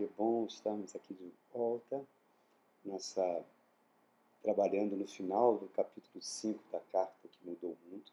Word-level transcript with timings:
que 0.00 0.06
bom 0.16 0.46
estarmos 0.46 0.96
aqui 0.96 1.12
de 1.12 1.30
volta, 1.52 2.02
nessa, 2.82 3.44
trabalhando 4.40 4.96
no 4.96 5.06
final 5.06 5.58
do 5.58 5.68
capítulo 5.68 6.22
5 6.22 6.58
da 6.72 6.80
carta 6.90 7.28
que 7.28 7.46
mudou 7.46 7.72
o 7.72 7.90
mundo, 7.90 8.10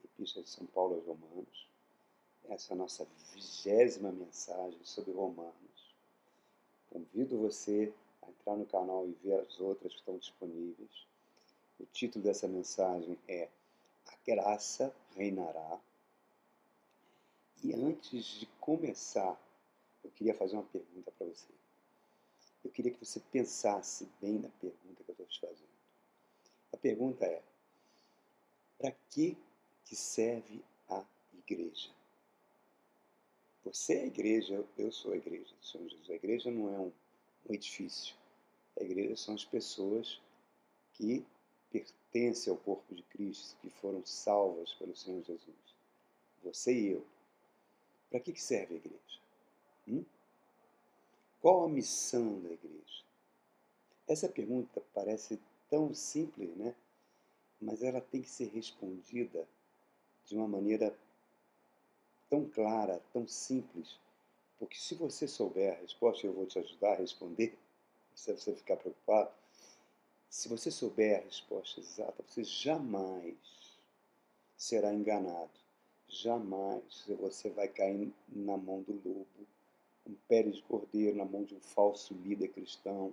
a 0.00 0.04
Epístola 0.06 0.42
de 0.42 0.48
São 0.48 0.64
Paulo 0.68 0.94
aos 0.94 1.04
Romanos. 1.04 1.68
Essa 2.48 2.72
é 2.72 2.74
a 2.74 2.78
nossa 2.78 3.06
vigésima 3.34 4.10
mensagem 4.10 4.80
sobre 4.84 5.12
Romanos. 5.12 5.94
Convido 6.88 7.36
você 7.36 7.92
a 8.22 8.30
entrar 8.30 8.56
no 8.56 8.64
canal 8.64 9.06
e 9.06 9.12
ver 9.22 9.40
as 9.40 9.60
outras 9.60 9.92
que 9.92 9.98
estão 9.98 10.16
disponíveis. 10.16 11.06
O 11.78 11.84
título 11.84 12.24
dessa 12.24 12.48
mensagem 12.48 13.18
é 13.28 13.50
A 14.06 14.14
Graça 14.26 14.90
Reinará. 15.14 15.78
E 17.62 17.74
antes 17.74 18.24
de 18.24 18.46
começar 18.58 19.38
eu 20.06 20.12
queria 20.12 20.34
fazer 20.34 20.54
uma 20.54 20.62
pergunta 20.62 21.10
para 21.10 21.26
você. 21.26 21.52
Eu 22.64 22.70
queria 22.70 22.92
que 22.92 23.04
você 23.04 23.20
pensasse 23.32 24.08
bem 24.20 24.38
na 24.38 24.48
pergunta 24.48 25.02
que 25.02 25.10
eu 25.10 25.12
estou 25.12 25.26
te 25.26 25.40
fazendo. 25.40 25.76
A 26.72 26.76
pergunta 26.76 27.24
é: 27.24 27.42
para 28.78 28.92
que, 29.10 29.36
que 29.84 29.96
serve 29.96 30.62
a 30.88 31.04
igreja? 31.34 31.90
Você 33.64 33.94
é 33.94 34.02
a 34.02 34.06
igreja, 34.06 34.64
eu 34.78 34.92
sou 34.92 35.12
a 35.12 35.16
igreja 35.16 35.52
do 35.54 35.64
Senhor 35.64 35.88
Jesus. 35.88 36.10
A 36.10 36.14
igreja 36.14 36.50
não 36.52 36.72
é 36.72 36.78
um, 36.78 36.92
um 37.48 37.54
edifício. 37.54 38.14
A 38.78 38.84
igreja 38.84 39.16
são 39.16 39.34
as 39.34 39.44
pessoas 39.44 40.20
que 40.92 41.26
pertencem 41.70 42.50
ao 42.52 42.58
corpo 42.58 42.94
de 42.94 43.02
Cristo, 43.04 43.56
que 43.60 43.70
foram 43.70 44.04
salvas 44.06 44.72
pelo 44.74 44.94
Senhor 44.94 45.20
Jesus. 45.24 45.74
Você 46.44 46.72
e 46.72 46.86
eu. 46.92 47.06
Para 48.08 48.20
que, 48.20 48.32
que 48.32 48.40
serve 48.40 48.74
a 48.74 48.76
igreja? 48.76 49.25
Hum? 49.88 50.04
Qual 51.40 51.64
a 51.64 51.68
missão 51.68 52.40
da 52.40 52.50
igreja? 52.50 53.04
Essa 54.08 54.28
pergunta 54.28 54.82
parece 54.92 55.40
tão 55.68 55.94
simples, 55.94 56.56
né? 56.56 56.74
Mas 57.60 57.82
ela 57.82 58.00
tem 58.00 58.22
que 58.22 58.28
ser 58.28 58.48
respondida 58.48 59.46
de 60.24 60.36
uma 60.36 60.48
maneira 60.48 60.96
tão 62.28 62.48
clara, 62.48 63.00
tão 63.12 63.26
simples, 63.26 63.98
porque 64.58 64.76
se 64.76 64.94
você 64.94 65.28
souber 65.28 65.74
a 65.74 65.80
resposta, 65.80 66.26
eu 66.26 66.32
vou 66.32 66.46
te 66.46 66.58
ajudar 66.58 66.92
a 66.92 66.96
responder, 66.96 67.56
se 68.14 68.32
você 68.32 68.54
ficar 68.54 68.76
preocupado. 68.76 69.30
Se 70.28 70.48
você 70.48 70.70
souber 70.70 71.18
a 71.18 71.24
resposta 71.24 71.80
exata, 71.80 72.24
você 72.26 72.42
jamais 72.42 73.36
será 74.56 74.92
enganado. 74.92 75.50
Jamais 76.08 77.04
você 77.06 77.50
vai 77.50 77.68
cair 77.68 78.12
na 78.28 78.56
mão 78.56 78.82
do 78.82 78.92
lobo 78.92 79.46
um 80.06 80.14
pele 80.28 80.50
de 80.50 80.62
cordeiro 80.62 81.16
na 81.16 81.24
mão 81.24 81.44
de 81.44 81.54
um 81.54 81.60
falso 81.60 82.14
líder 82.14 82.48
cristão 82.48 83.12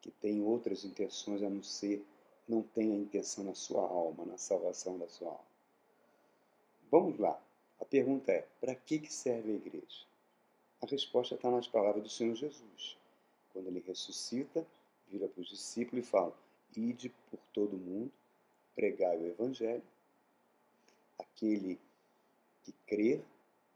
que 0.00 0.10
tem 0.10 0.42
outras 0.42 0.84
intenções 0.84 1.42
a 1.42 1.48
não 1.48 1.62
ser, 1.62 2.04
não 2.46 2.62
tem 2.62 2.92
a 2.92 2.96
intenção 2.96 3.44
na 3.44 3.54
sua 3.54 3.82
alma, 3.82 4.24
na 4.24 4.36
salvação 4.36 4.98
da 4.98 5.08
sua 5.08 5.28
alma. 5.28 5.52
Vamos 6.90 7.18
lá. 7.18 7.40
A 7.80 7.84
pergunta 7.84 8.32
é: 8.32 8.46
para 8.60 8.74
que, 8.74 8.98
que 8.98 9.12
serve 9.12 9.52
a 9.52 9.54
igreja? 9.54 10.04
A 10.80 10.86
resposta 10.86 11.36
está 11.36 11.50
nas 11.50 11.68
palavras 11.68 12.02
do 12.02 12.10
Senhor 12.10 12.34
Jesus. 12.34 12.98
Quando 13.52 13.68
ele 13.68 13.82
ressuscita, 13.86 14.66
vira 15.08 15.28
para 15.28 15.40
os 15.40 15.48
discípulos 15.48 16.04
e 16.04 16.10
fala: 16.10 16.36
Ide 16.76 17.08
por 17.30 17.38
todo 17.52 17.74
o 17.74 17.78
mundo, 17.78 18.12
pregai 18.74 19.16
o 19.16 19.26
Evangelho. 19.26 19.82
Aquele 21.18 21.78
que 22.64 22.72
crer, 22.86 23.22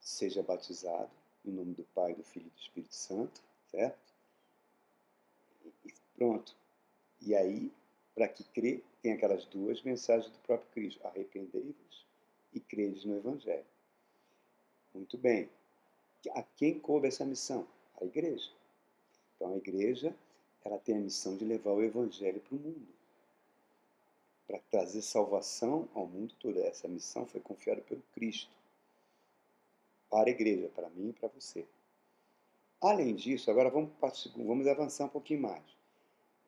seja 0.00 0.42
batizado 0.42 1.10
em 1.50 1.52
nome 1.52 1.74
do 1.74 1.84
Pai, 1.94 2.14
do 2.14 2.22
Filho 2.22 2.46
e 2.46 2.50
do 2.50 2.60
Espírito 2.60 2.94
Santo, 2.94 3.40
certo? 3.70 3.98
E 5.84 5.92
pronto. 6.16 6.54
E 7.20 7.34
aí, 7.34 7.72
para 8.14 8.28
que 8.28 8.44
crê, 8.44 8.82
tem 9.02 9.12
aquelas 9.12 9.44
duas 9.46 9.82
mensagens 9.82 10.30
do 10.32 10.38
próprio 10.40 10.70
Cristo: 10.70 11.06
arrependei-vos 11.06 12.06
e 12.52 12.60
credes 12.60 13.04
no 13.04 13.16
Evangelho. 13.16 13.66
Muito 14.94 15.18
bem. 15.18 15.48
A 16.30 16.42
quem 16.42 16.78
coube 16.78 17.06
essa 17.06 17.24
missão? 17.24 17.66
A 18.00 18.04
igreja. 18.04 18.50
Então, 19.36 19.52
a 19.52 19.56
igreja 19.56 20.14
ela 20.64 20.78
tem 20.78 20.96
a 20.96 21.00
missão 21.00 21.36
de 21.36 21.44
levar 21.44 21.72
o 21.72 21.82
Evangelho 21.82 22.40
para 22.40 22.56
o 22.56 22.58
mundo, 22.58 22.88
para 24.46 24.58
trazer 24.70 25.02
salvação 25.02 25.88
ao 25.94 26.06
mundo 26.06 26.34
todo. 26.40 26.58
Essa 26.58 26.88
missão 26.88 27.26
foi 27.26 27.40
confiada 27.40 27.80
pelo 27.82 28.02
Cristo 28.14 28.55
para 30.16 30.30
a 30.30 30.32
igreja, 30.32 30.70
para 30.74 30.88
mim 30.88 31.10
e 31.10 31.12
para 31.12 31.28
você. 31.28 31.66
Além 32.80 33.14
disso, 33.14 33.50
agora 33.50 33.68
vamos, 33.68 33.90
vamos 34.34 34.66
avançar 34.66 35.04
um 35.04 35.10
pouquinho 35.10 35.42
mais. 35.42 35.62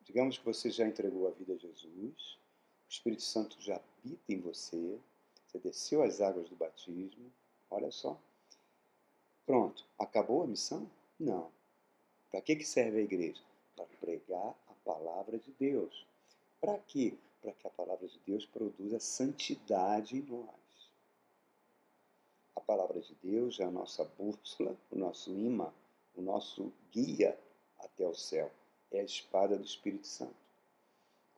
Digamos 0.01 0.39
que 0.39 0.45
você 0.47 0.71
já 0.71 0.87
entregou 0.87 1.29
a 1.29 1.33
vida 1.33 1.53
a 1.53 1.57
Jesus, 1.59 2.39
o 2.87 2.89
Espírito 2.89 3.21
Santo 3.21 3.61
já 3.61 3.77
habita 3.77 4.33
em 4.33 4.41
você, 4.41 4.99
você 5.47 5.59
desceu 5.59 6.03
as 6.03 6.19
águas 6.23 6.49
do 6.49 6.57
batismo, 6.57 7.31
olha 7.71 7.91
só. 7.91 8.19
Pronto, 9.45 9.85
acabou 9.99 10.45
a 10.45 10.47
missão? 10.47 10.91
Não. 11.21 11.51
Para 12.31 12.41
que, 12.41 12.57
que 12.57 12.65
serve 12.65 13.01
a 13.01 13.03
igreja? 13.03 13.43
Para 13.77 13.85
pregar 14.01 14.59
a 14.67 14.73
palavra 14.83 15.39
de 15.39 15.53
Deus. 15.61 16.07
Para 16.59 16.79
quê? 16.79 17.13
Para 17.43 17.53
que 17.53 17.67
a 17.67 17.71
palavra 17.71 18.09
de 18.09 18.19
Deus 18.21 18.47
produza 18.47 18.99
santidade 18.99 20.17
em 20.17 20.23
nós. 20.23 20.68
Palavra 22.69 23.01
de 23.01 23.15
Deus 23.23 23.59
é 23.61 23.65
a 23.65 23.71
nossa 23.71 24.05
bússola, 24.05 24.77
o 24.91 24.95
nosso 24.95 25.31
imã, 25.33 25.73
o 26.15 26.21
nosso 26.21 26.71
guia 26.93 27.35
até 27.79 28.07
o 28.07 28.15
céu. 28.15 28.53
É 28.93 29.01
a 29.01 29.05
espada 29.05 29.57
do 29.57 29.65
Espírito 29.65 30.07
Santo. 30.07 30.37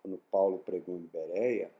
Quando 0.03 0.19
Paulo 0.29 0.59
pregou 0.59 0.97
em 0.97 1.07
Bereia, 1.07 1.71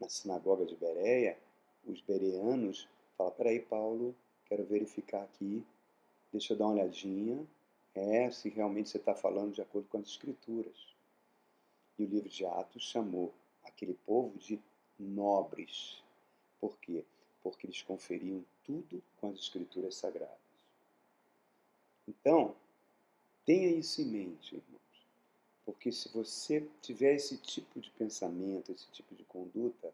na 0.00 0.08
sinagoga 0.08 0.64
de 0.64 0.74
Bereia, 0.74 1.38
os 1.84 2.00
bereanos 2.00 2.88
falaram: 3.14 3.36
Peraí, 3.36 3.60
Paulo, 3.60 4.16
quero 4.46 4.64
verificar 4.64 5.22
aqui, 5.22 5.62
deixa 6.32 6.54
eu 6.54 6.56
dar 6.56 6.68
uma 6.68 6.76
olhadinha, 6.76 7.46
é, 7.94 8.30
se 8.30 8.48
realmente 8.48 8.88
você 8.88 8.96
está 8.96 9.14
falando 9.14 9.52
de 9.52 9.60
acordo 9.60 9.86
com 9.88 9.98
as 9.98 10.06
Escrituras. 10.06 10.96
E 11.98 12.04
o 12.04 12.08
livro 12.08 12.30
de 12.30 12.46
Atos 12.46 12.84
chamou 12.84 13.34
aquele 13.62 13.92
povo 13.92 14.38
de 14.38 14.58
nobres. 14.98 16.02
Por 16.58 16.78
quê? 16.78 17.04
Porque 17.44 17.66
eles 17.66 17.82
conferiam 17.82 18.42
tudo 18.64 19.02
com 19.20 19.28
as 19.28 19.38
escrituras 19.38 19.94
sagradas. 19.94 20.38
Então, 22.08 22.56
tenha 23.44 23.68
isso 23.68 24.00
em 24.00 24.06
mente, 24.06 24.56
irmãos, 24.56 25.06
porque 25.64 25.92
se 25.92 26.08
você 26.08 26.66
tiver 26.80 27.14
esse 27.14 27.36
tipo 27.36 27.78
de 27.80 27.90
pensamento, 27.90 28.72
esse 28.72 28.88
tipo 28.90 29.14
de 29.14 29.24
conduta, 29.24 29.92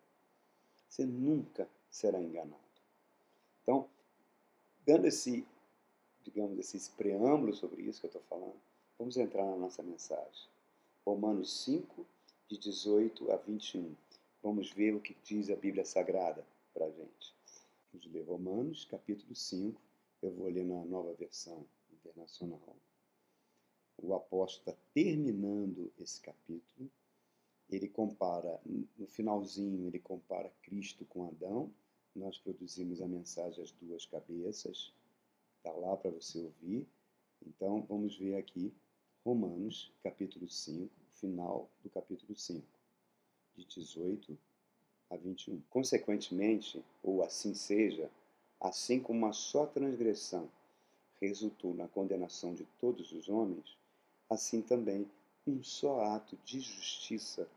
você 0.89 1.05
nunca 1.05 1.69
será 1.91 2.21
enganado. 2.21 2.57
Então, 3.63 3.89
dando 4.87 5.07
esse, 5.07 5.45
digamos, 6.23 6.59
esse 6.59 6.91
preâmbulo 6.93 7.53
sobre 7.53 7.83
isso 7.83 8.01
que 8.01 8.07
eu 8.07 8.11
estou 8.11 8.23
falando, 8.23 8.57
vamos 8.97 9.17
entrar 9.17 9.45
na 9.45 9.57
nossa 9.57 9.83
mensagem. 9.83 10.49
Romanos 11.05 11.65
5, 11.65 12.07
de 12.49 12.59
18 12.59 13.33
a 13.33 13.37
21. 13.37 13.95
Vamos 14.43 14.71
ver 14.71 14.95
o 14.95 15.01
que 15.01 15.17
diz 15.25 15.51
a 15.51 15.57
Bíblia 15.57 15.85
Sagrada 15.85 16.45
para 16.73 16.87
a 16.87 16.91
gente. 16.91 17.40
Vamos 17.93 18.07
ler 18.07 18.23
Romanos, 18.23 18.85
capítulo 18.85 19.35
5. 19.35 19.83
Eu 20.23 20.33
vou 20.33 20.49
ler 20.49 20.65
na 20.65 20.85
nova 20.85 21.13
versão 21.15 21.67
internacional. 21.91 22.77
O 23.99 24.15
apóstolo 24.15 24.71
está 24.71 24.83
terminando 24.95 25.93
esse 25.99 26.21
capítulo. 26.21 26.89
Ele 27.69 27.89
compara, 27.89 28.61
no 28.97 29.09
finalzinho, 29.09 29.89
ele 29.89 29.99
compara 29.99 30.53
Cristo 30.63 31.05
com 31.05 31.27
Adão. 31.27 31.75
Nós 32.15 32.39
produzimos 32.39 33.03
a 33.03 33.09
mensagem 33.09 33.63
As 33.63 33.73
Duas 33.73 34.07
Cabeças. 34.07 34.95
Está 35.57 35.73
lá 35.73 35.97
para 35.97 36.13
você 36.13 36.39
ouvir. 36.39 36.87
Então, 37.45 37.83
vamos 37.83 38.17
ver 38.17 38.37
aqui 38.37 38.73
Romanos, 39.25 39.93
capítulo 40.01 40.49
5, 40.49 40.95
final 41.15 41.69
do 41.83 41.91
capítulo 41.91 42.37
5, 42.37 42.65
de 43.57 43.65
18 43.65 44.39
a 45.11 45.17
21. 45.17 45.61
Consequentemente, 45.69 46.83
ou 47.03 47.23
assim 47.23 47.53
seja, 47.53 48.09
assim 48.61 49.01
como 49.01 49.19
uma 49.19 49.33
só 49.33 49.67
transgressão 49.67 50.49
resultou 51.21 51.75
na 51.75 51.89
condenação 51.89 52.55
de 52.55 52.65
todos 52.79 53.13
os 53.13 53.29
homens, 53.29 53.77
assim 54.29 54.63
também 54.63 55.07
um 55.47 55.63
só 55.63 56.01
ato 56.05 56.39
de 56.45 56.61
justiça 56.61 57.49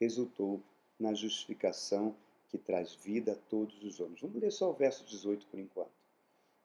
resultou 0.00 0.60
na 0.98 1.14
justificação 1.14 2.14
que 2.48 2.58
traz 2.58 2.94
vida 2.94 3.32
a 3.32 3.36
todos 3.48 3.82
os 3.84 4.00
homens. 4.00 4.20
Vamos 4.20 4.40
ler 4.40 4.50
só 4.50 4.70
o 4.70 4.74
verso 4.74 5.04
18 5.04 5.46
por 5.46 5.58
enquanto. 5.58 5.90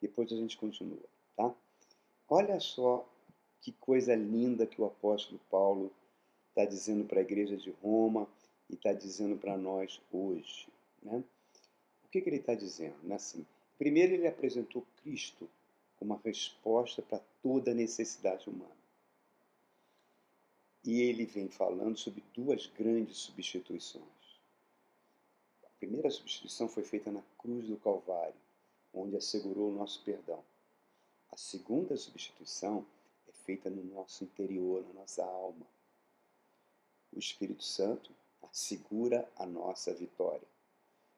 Depois 0.01 0.31
a 0.31 0.35
gente 0.35 0.57
continua, 0.57 1.03
tá? 1.35 1.53
Olha 2.27 2.59
só 2.59 3.07
que 3.61 3.71
coisa 3.73 4.15
linda 4.15 4.65
que 4.65 4.81
o 4.81 4.85
apóstolo 4.85 5.39
Paulo 5.49 5.91
está 6.49 6.65
dizendo 6.65 7.05
para 7.05 7.19
a 7.19 7.23
igreja 7.23 7.55
de 7.55 7.71
Roma 7.81 8.27
e 8.69 8.75
está 8.75 8.93
dizendo 8.93 9.37
para 9.37 9.57
nós 9.57 10.01
hoje. 10.11 10.67
Né? 11.01 11.23
O 12.05 12.09
que, 12.09 12.21
que 12.21 12.29
ele 12.29 12.37
está 12.37 12.55
dizendo? 12.55 12.95
Né? 13.03 13.15
Assim, 13.15 13.45
primeiro, 13.77 14.13
ele 14.13 14.27
apresentou 14.27 14.85
Cristo 15.01 15.49
como 15.97 16.13
uma 16.13 16.21
resposta 16.23 17.01
para 17.01 17.21
toda 17.41 17.73
necessidade 17.73 18.49
humana. 18.49 18.83
E 20.83 21.01
ele 21.01 21.25
vem 21.25 21.47
falando 21.47 21.97
sobre 21.97 22.23
duas 22.33 22.67
grandes 22.67 23.17
substituições. 23.17 24.03
A 25.63 25.69
primeira 25.79 26.09
substituição 26.09 26.67
foi 26.67 26.83
feita 26.83 27.09
na 27.09 27.21
cruz 27.37 27.67
do 27.67 27.77
Calvário, 27.77 28.35
onde 28.93 29.15
assegurou 29.15 29.71
o 29.71 29.75
nosso 29.75 30.03
perdão. 30.03 30.43
A 31.31 31.37
segunda 31.37 31.95
substituição 31.95 32.85
é 33.27 33.31
feita 33.31 33.69
no 33.69 33.83
nosso 33.83 34.23
interior, 34.23 34.85
na 34.87 34.93
nossa 34.93 35.23
alma. 35.23 35.65
O 37.13 37.19
Espírito 37.19 37.63
Santo 37.63 38.11
assegura 38.43 39.29
a 39.35 39.45
nossa 39.45 39.93
vitória. 39.93 40.47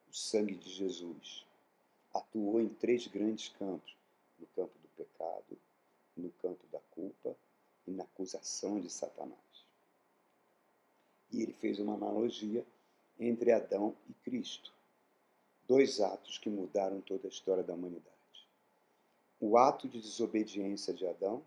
O 0.08 0.14
sangue 0.14 0.56
de 0.56 0.70
Jesus 0.70 1.46
atuou 2.14 2.62
em 2.62 2.70
três 2.70 3.08
grandes 3.08 3.50
campos: 3.50 3.96
no 4.40 4.46
campo 4.48 4.78
do 4.80 4.88
pecado, 4.90 5.58
no 6.16 6.32
campo 6.32 6.66
da 6.72 6.80
culpa 6.92 7.36
e 7.86 7.92
na 7.92 8.04
acusação 8.04 8.80
de 8.80 8.90
Satanás. 8.90 9.36
E 11.32 11.42
ele 11.42 11.54
fez 11.54 11.80
uma 11.80 11.96
analogia 11.96 12.66
entre 13.20 13.52
Adão 13.52 13.96
e 14.10 14.14
Cristo. 14.14 14.74
Dois 15.68 16.00
atos 16.00 16.38
que 16.38 16.50
mudaram 16.50 17.02
toda 17.02 17.28
a 17.28 17.30
história 17.30 17.64
da 17.64 17.74
humanidade. 17.74 18.16
O 19.40 19.58
ato 19.58 19.88
de 19.88 20.00
desobediência 20.00 20.94
de 20.94 21.06
Adão 21.06 21.44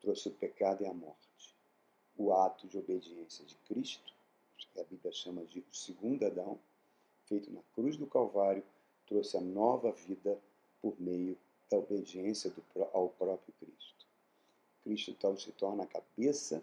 trouxe 0.00 0.28
o 0.28 0.32
pecado 0.32 0.82
e 0.82 0.86
a 0.86 0.92
morte. 0.92 1.54
O 2.16 2.32
ato 2.32 2.66
de 2.66 2.78
obediência 2.78 3.44
de 3.44 3.54
Cristo, 3.66 4.14
que 4.76 4.80
a 4.82 4.84
Bíblia 4.84 5.12
chama 5.12 5.42
de 5.46 5.64
segundo 5.72 6.26
Adão, 6.26 6.58
feito 7.24 7.50
na 7.50 7.62
cruz 7.74 7.96
do 7.96 8.06
Calvário, 8.06 8.62
trouxe 9.06 9.36
a 9.38 9.40
nova 9.40 9.90
vida 9.90 10.38
por 10.82 11.00
meio 11.00 11.38
da 11.70 11.78
obediência 11.78 12.50
do, 12.50 12.62
ao 12.92 13.08
próprio 13.08 13.54
Cristo. 13.54 14.06
Cristo 14.84 15.10
então 15.10 15.36
se 15.36 15.50
torna 15.52 15.84
a 15.84 15.86
cabeça 15.86 16.62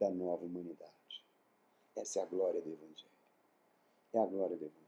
da 0.00 0.10
nova 0.10 0.44
humanidade. 0.44 1.24
Essa 1.94 2.18
é 2.18 2.22
a 2.22 2.26
glória 2.26 2.60
do 2.60 2.68
Evangelho. 2.68 3.10
É 4.12 4.18
a 4.18 4.26
glória 4.26 4.56
do 4.56 4.64
Evangelho. 4.64 4.86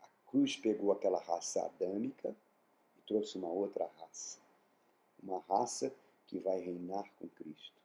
A 0.00 0.08
cruz 0.30 0.56
pegou 0.56 0.90
aquela 0.90 1.20
raça 1.20 1.62
adâmica 1.62 2.34
e 2.96 3.02
trouxe 3.02 3.36
uma 3.36 3.48
outra 3.48 3.88
raça. 4.00 4.40
Uma 5.22 5.38
raça 5.40 5.94
que 6.26 6.38
vai 6.38 6.58
reinar 6.60 7.12
com 7.18 7.28
Cristo. 7.28 7.80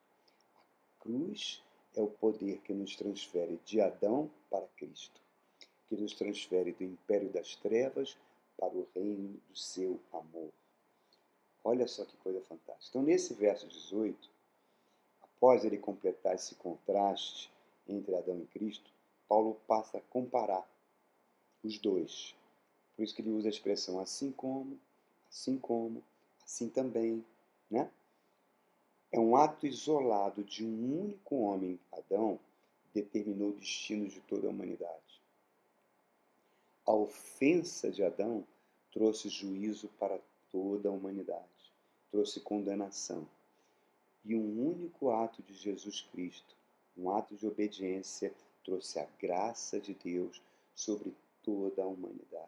A 0.55 1.03
cruz 1.03 1.61
é 1.97 2.01
o 2.01 2.07
poder 2.07 2.59
que 2.59 2.73
nos 2.73 2.95
transfere 2.95 3.59
de 3.65 3.81
Adão 3.81 4.29
para 4.49 4.67
Cristo, 4.77 5.19
que 5.89 5.95
nos 5.95 6.13
transfere 6.13 6.71
do 6.71 6.83
império 6.83 7.29
das 7.29 7.55
trevas 7.55 8.15
para 8.55 8.73
o 8.73 8.87
reino 8.93 9.39
do 9.49 9.57
seu 9.57 9.99
amor. 10.13 10.51
Olha 11.63 11.87
só 11.87 12.05
que 12.05 12.15
coisa 12.17 12.39
fantástica. 12.41 12.89
Então, 12.89 13.01
nesse 13.01 13.33
verso 13.33 13.67
18, 13.67 14.29
após 15.21 15.65
ele 15.65 15.77
completar 15.77 16.35
esse 16.35 16.55
contraste 16.55 17.51
entre 17.87 18.15
Adão 18.15 18.39
e 18.41 18.45
Cristo, 18.45 18.91
Paulo 19.27 19.59
passa 19.67 19.97
a 19.97 20.01
comparar 20.01 20.67
os 21.63 21.77
dois. 21.79 22.35
Por 22.95 23.03
isso 23.03 23.15
que 23.15 23.21
ele 23.21 23.31
usa 23.31 23.47
a 23.47 23.51
expressão 23.51 23.99
assim 23.99 24.31
como, 24.31 24.79
assim 25.29 25.57
como, 25.57 26.03
assim 26.43 26.69
também, 26.69 27.25
né? 27.69 27.91
É 29.11 29.19
um 29.19 29.35
ato 29.35 29.65
isolado 29.65 30.43
de 30.43 30.65
um 30.65 31.01
único 31.01 31.35
homem, 31.35 31.79
Adão, 31.91 32.39
determinou 32.93 33.49
o 33.49 33.55
destino 33.55 34.07
de 34.07 34.19
toda 34.21 34.47
a 34.47 34.49
humanidade. 34.49 35.21
A 36.85 36.93
ofensa 36.93 37.91
de 37.91 38.03
Adão 38.03 38.45
trouxe 38.91 39.29
juízo 39.29 39.87
para 39.99 40.19
toda 40.51 40.89
a 40.89 40.91
humanidade, 40.91 41.73
trouxe 42.11 42.39
condenação. 42.39 43.27
E 44.25 44.35
um 44.35 44.69
único 44.69 45.09
ato 45.11 45.41
de 45.41 45.53
Jesus 45.53 46.01
Cristo 46.01 46.57
um 46.97 47.11
ato 47.11 47.35
de 47.35 47.45
obediência 47.45 48.33
trouxe 48.63 48.99
a 48.99 49.07
graça 49.21 49.79
de 49.79 49.93
Deus 49.93 50.41
sobre 50.73 51.15
toda 51.43 51.83
a 51.83 51.85
humanidade. 51.85 52.47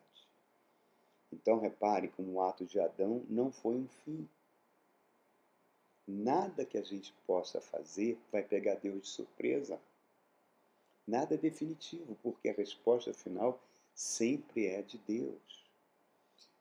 Então 1.32 1.60
repare 1.60 2.08
como 2.10 2.34
o 2.34 2.42
ato 2.42 2.66
de 2.66 2.80
Adão 2.80 3.24
não 3.30 3.52
foi 3.52 3.76
um 3.76 3.88
fim. 4.04 4.28
Nada 6.12 6.66
que 6.66 6.76
a 6.76 6.82
gente 6.82 7.14
possa 7.28 7.62
fazer 7.62 8.18
vai 8.32 8.42
pegar 8.42 8.74
Deus 8.76 9.04
de 9.04 9.08
surpresa. 9.10 9.80
Nada 11.06 11.36
é 11.36 11.38
definitivo, 11.38 12.18
porque 12.24 12.50
a 12.50 12.54
resposta 12.54 13.14
final 13.14 13.62
sempre 13.94 14.66
é 14.66 14.82
de 14.82 14.98
Deus. 14.98 15.64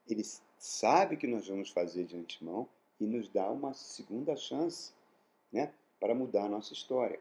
Ele 0.06 0.22
sabe 0.58 1.16
que 1.16 1.26
nós 1.26 1.48
vamos 1.48 1.70
fazer 1.70 2.04
de 2.04 2.14
antemão 2.14 2.68
e 3.00 3.06
nos 3.06 3.26
dá 3.30 3.50
uma 3.50 3.72
segunda 3.72 4.36
chance 4.36 4.92
né, 5.50 5.72
para 5.98 6.14
mudar 6.14 6.44
a 6.44 6.50
nossa 6.50 6.74
história. 6.74 7.18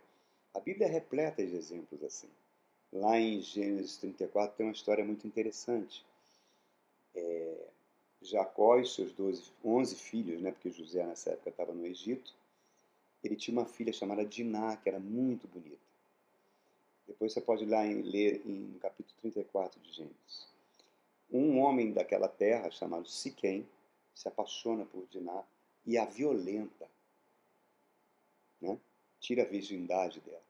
A 0.53 0.59
Bíblia 0.59 0.87
é 0.87 0.91
repleta 0.91 1.45
de 1.45 1.55
exemplos 1.55 2.03
assim. 2.03 2.29
Lá 2.91 3.17
em 3.17 3.41
Gênesis 3.41 3.95
34 3.97 4.57
tem 4.57 4.65
uma 4.65 4.73
história 4.73 5.05
muito 5.05 5.25
interessante. 5.25 6.05
É, 7.15 7.69
Jacó 8.21 8.79
e 8.79 8.85
seus 8.85 9.11
12, 9.13 9.51
11 9.63 9.95
filhos, 9.95 10.41
né, 10.41 10.51
porque 10.51 10.71
José 10.71 11.05
nessa 11.05 11.31
época 11.31 11.49
estava 11.49 11.73
no 11.73 11.85
Egito, 11.85 12.33
ele 13.23 13.35
tinha 13.35 13.57
uma 13.57 13.65
filha 13.65 13.93
chamada 13.93 14.25
Diná, 14.25 14.77
que 14.77 14.89
era 14.89 14.99
muito 14.99 15.47
bonita. 15.47 15.87
Depois 17.07 17.31
você 17.31 17.41
pode 17.41 17.65
lá 17.65 17.85
em, 17.85 18.01
ler 18.01 18.41
em, 18.45 18.59
no 18.59 18.79
capítulo 18.79 19.15
34 19.21 19.79
de 19.81 19.91
Gênesis. 19.91 20.47
Um 21.31 21.59
homem 21.59 21.91
daquela 21.91 22.27
terra, 22.27 22.69
chamado 22.69 23.07
Siquém, 23.07 23.67
se 24.13 24.27
apaixona 24.27 24.85
por 24.85 25.05
Diná 25.07 25.43
e 25.85 25.97
a 25.97 26.05
violenta. 26.05 26.87
Né? 28.59 28.77
Tira 29.19 29.43
a 29.43 29.45
virgindade 29.45 30.19
dela. 30.21 30.41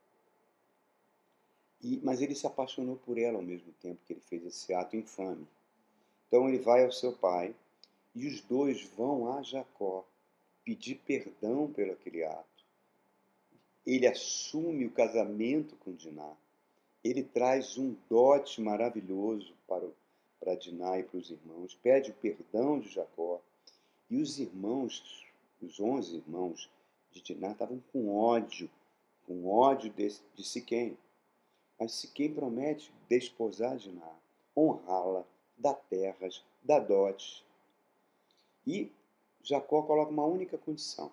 E, 1.82 2.00
mas 2.04 2.22
ele 2.22 2.34
se 2.34 2.48
apaixonou 2.48 2.96
por 2.98 3.18
ela 3.18 3.38
ao 3.38 3.44
mesmo 3.44 3.72
tempo 3.74 4.02
que 4.06 4.14
ele 4.14 4.22
fez 4.22 4.46
esse 4.46 4.74
ato 4.74 4.96
infame. 4.96 5.48
Então 6.28 6.48
ele 6.48 6.60
vai 6.60 6.84
ao 6.84 6.92
seu 6.92 7.14
pai 7.14 7.56
e 8.14 8.28
os 8.28 8.42
dois 8.42 8.84
vão 8.98 9.34
a 9.38 9.42
Jacó 9.42 10.06
pedir 10.66 10.96
perdão 11.06 11.72
pelo 11.72 11.94
aquele 11.94 12.26
ato. 12.26 12.66
Ele 13.86 14.06
assume 14.06 14.86
o 14.86 14.92
casamento 14.92 15.78
com 15.78 15.94
Diná. 15.94 16.34
Ele 17.02 17.24
traz 17.24 17.78
um 17.78 17.96
dote 18.10 18.60
maravilhoso 18.60 19.54
para, 19.66 19.88
para 20.40 20.56
Diná 20.56 21.00
e 21.00 21.04
para 21.04 21.20
os 21.20 21.32
irmãos, 21.32 21.74
pede 21.82 22.12
o 22.12 22.16
perdão 22.16 22.80
de 22.80 22.90
Jacó. 22.90 23.40
E 24.10 24.22
os 24.22 24.40
irmãos, 24.40 25.26
os 25.62 25.80
onze 25.80 26.18
irmãos 26.18 26.70
de 27.12 27.22
Diná, 27.22 27.52
estavam 27.52 27.82
com 27.94 28.14
ódio, 28.14 28.70
com 29.26 29.48
ódio 29.48 29.90
de, 29.94 30.20
de 30.36 30.44
Siquém. 30.44 30.98
Mas 31.80 31.94
se 31.94 32.10
quem 32.10 32.34
promete 32.34 32.92
desposar 33.08 33.78
Diná, 33.78 34.12
honrá-la, 34.56 35.26
dar 35.58 35.74
terras, 35.74 36.44
dar 36.64 36.80
dotes. 36.80 37.44
E 38.66 38.92
Jacó 39.42 39.82
coloca 39.84 40.12
uma 40.12 40.26
única 40.26 40.58
condição, 40.58 41.12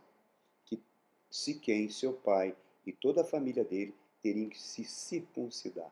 que 0.64 0.82
Siquém, 1.30 1.90
seu 1.90 2.12
pai 2.12 2.54
e 2.86 2.92
toda 2.92 3.22
a 3.22 3.24
família 3.24 3.64
dele 3.64 3.94
teriam 4.22 4.48
que 4.48 4.60
se 4.60 4.84
circuncidar 4.84 5.90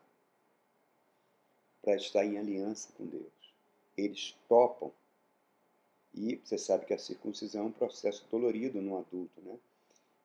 para 1.81 1.95
estar 1.95 2.25
em 2.25 2.37
aliança 2.37 2.89
com 2.97 3.05
Deus. 3.05 3.53
Eles 3.97 4.35
topam. 4.47 4.91
E 6.15 6.39
você 6.43 6.57
sabe 6.57 6.85
que 6.85 6.93
a 6.93 6.97
circuncisão 6.97 7.63
é 7.63 7.67
um 7.67 7.71
processo 7.71 8.25
dolorido 8.31 8.81
no 8.81 8.97
adulto, 8.97 9.41
né? 9.41 9.57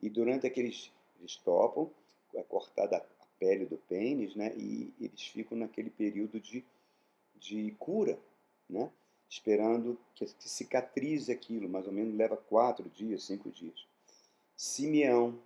E 0.01 0.09
durante 0.09 0.47
aqueles 0.47 0.93
eles 1.19 1.37
topam, 1.37 1.91
é 2.35 2.43
cortada 2.43 3.05
pele 3.39 3.67
do 3.67 3.77
pênis, 3.77 4.35
né? 4.35 4.55
E 4.57 4.93
eles 5.01 5.23
ficam 5.23 5.59
naquele 5.59 5.91
período 5.91 6.39
de, 6.39 6.65
de 7.41 7.73
cura, 7.79 8.19
né? 8.69 8.91
Esperando 9.29 9.99
que, 10.15 10.27
cicatrize 10.39 11.31
aquilo, 11.31 11.69
mais 11.69 11.87
ou 11.87 11.93
menos 11.93 12.17
leva 12.17 12.37
quatro 12.37 12.89
dias, 12.89 13.25
cinco 13.25 13.51
dias. 13.51 13.87
Simeão 14.57 15.39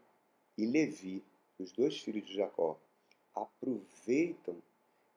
e 0.56 0.64
Levi, 0.64 1.22
os 1.58 1.72
dois 1.72 1.98
filhos 1.98 2.26
de 2.26 2.34
Jacó, 2.34 2.78
aproveitam 3.34 4.56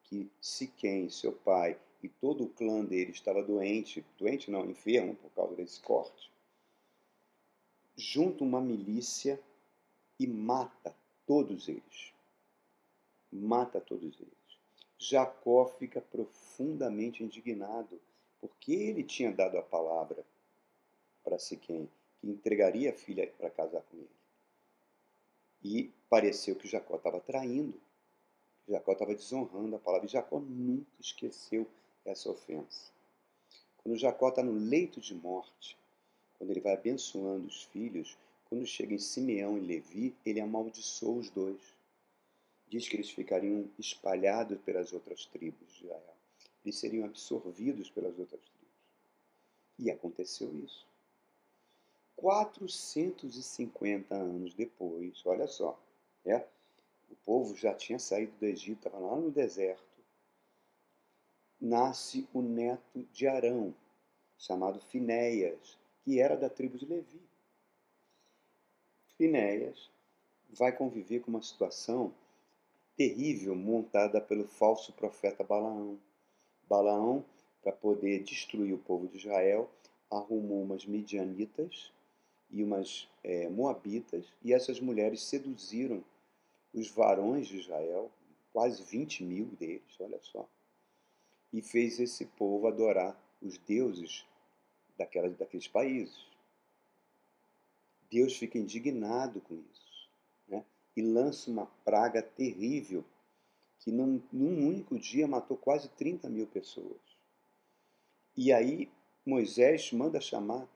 que 0.04 0.30
Siquém, 0.42 1.10
seu 1.10 1.32
pai, 1.32 1.80
e 2.02 2.10
todo 2.10 2.44
o 2.44 2.50
clã 2.50 2.84
dele 2.84 3.12
estava 3.12 3.42
doente, 3.42 4.06
doente 4.18 4.52
não, 4.52 4.70
enfermo 4.70 5.16
por 5.16 5.32
causa 5.32 5.56
desse 5.56 5.80
corte, 5.82 6.32
junta 7.98 8.44
uma 8.44 8.62
milícia 8.62 9.40
e 10.20 10.28
mata 10.28 10.96
todos 11.26 11.68
eles 11.68 12.16
mata 13.36 13.82
todos 13.82 14.20
eles. 14.20 14.45
Jacó 15.10 15.68
fica 15.68 16.02
profundamente 16.02 17.24
indignado, 17.24 18.00
porque 18.42 18.74
ele 18.74 19.04
tinha 19.04 19.32
dado 19.32 19.58
a 19.58 19.62
palavra 19.62 20.26
para 21.24 21.38
Siquém, 21.38 21.88
que 22.20 22.28
entregaria 22.28 22.90
a 22.90 22.94
filha 22.94 23.32
para 23.38 23.50
casar 23.50 23.82
com 23.84 23.98
ele. 23.98 24.10
E 25.64 25.92
pareceu 26.10 26.56
que 26.56 26.68
Jacó 26.68 26.96
estava 26.96 27.20
traindo, 27.20 27.80
Jacó 28.68 28.94
estava 28.94 29.14
desonrando 29.14 29.76
a 29.76 29.80
palavra, 29.80 30.08
e 30.08 30.12
Jacó 30.12 30.40
nunca 30.40 30.90
esqueceu 31.00 31.68
essa 32.04 32.30
ofensa. 32.30 32.92
Quando 33.78 33.98
Jacó 33.98 34.30
está 34.30 34.42
no 34.42 34.54
leito 34.54 35.00
de 35.00 35.14
morte, 35.14 35.78
quando 36.38 36.50
ele 36.50 36.62
vai 36.62 36.74
abençoando 36.74 37.46
os 37.46 37.64
filhos, 37.66 38.18
quando 38.50 38.66
chega 38.66 38.94
em 38.94 39.00
Simeão 39.00 39.58
e 39.58 39.62
Levi, 39.62 40.16
ele 40.26 40.40
amaldiçoou 40.42 41.20
os 41.20 41.30
dois. 41.30 41.75
Diz 42.68 42.88
que 42.88 42.96
eles 42.96 43.10
ficariam 43.10 43.70
espalhados 43.78 44.60
pelas 44.62 44.94
outras 44.94 45.26
tribos 45.26 45.72
de 45.74 45.86
Israel. 45.86 46.16
Eles 46.64 46.78
seriam 46.78 47.06
absorvidos 47.06 47.90
pelas 47.92 48.18
outras 48.18 48.42
tribos. 48.42 48.56
E 49.78 49.92
aconteceu 49.92 50.56
isso. 50.64 50.88
450 52.16 54.16
anos 54.16 54.54
depois, 54.54 55.22
olha 55.26 55.48
só, 55.48 55.78
é, 56.26 56.46
o 57.10 57.16
povo 57.26 57.56
já 57.56 57.74
tinha 57.74 58.00
saído 58.00 58.32
do 58.40 58.46
Egito, 58.46 58.88
estava 58.88 59.06
lá 59.06 59.18
no 59.18 59.30
deserto. 59.30 59.84
Nasce 61.60 62.28
o 62.34 62.42
neto 62.42 63.06
de 63.12 63.28
Arão, 63.28 63.76
chamado 64.38 64.80
Finéias, 64.80 65.78
que 66.04 66.20
era 66.20 66.36
da 66.36 66.50
tribo 66.50 66.78
de 66.78 66.86
Levi. 66.86 67.22
Finéias 69.18 69.90
vai 70.50 70.72
conviver 70.72 71.22
com 71.22 71.32
uma 71.32 71.42
situação 71.42 72.14
terrível 72.96 73.56
montada 73.56 74.22
pelo 74.22 74.48
falso 74.48 74.94
profeta 74.94 75.44
Balaão. 75.44 76.00
Balaão, 76.68 77.26
para 77.62 77.72
poder 77.72 78.24
destruir 78.24 78.74
o 78.74 78.80
povo 78.80 79.08
de 79.08 79.18
Israel, 79.18 79.70
arrumou 80.10 80.64
umas 80.64 80.86
midianitas 80.86 81.92
e 82.50 82.64
umas 82.64 83.08
é, 83.24 83.50
moabitas, 83.50 84.26
e 84.44 84.54
essas 84.54 84.80
mulheres 84.80 85.22
seduziram 85.24 86.04
os 86.74 86.90
varões 86.90 87.48
de 87.48 87.58
Israel, 87.58 88.12
quase 88.54 88.84
20 88.84 89.24
mil 89.24 89.46
deles, 89.46 90.00
olha 90.00 90.20
só, 90.22 90.48
e 91.52 91.62
fez 91.62 92.00
esse 92.00 92.26
povo 92.26 92.68
adorar 92.68 93.20
os 93.42 93.58
deuses 93.58 94.26
daquelas, 94.98 95.36
daqueles 95.38 95.68
países. 95.68 96.28
Deus 98.10 98.38
fica 98.38 98.58
indignado 98.58 99.42
com 99.42 99.56
isso? 99.72 99.85
E 100.96 101.02
lança 101.02 101.50
uma 101.50 101.66
praga 101.84 102.22
terrível 102.22 103.04
que 103.80 103.92
num, 103.92 104.22
num 104.32 104.68
único 104.68 104.98
dia 104.98 105.28
matou 105.28 105.58
quase 105.58 105.90
30 105.90 106.30
mil 106.30 106.48
pessoas. 106.48 107.00
E 108.36 108.52
aí 108.52 108.90
Moisés 109.26 109.92
manda 109.92 110.20
chamar 110.20 110.68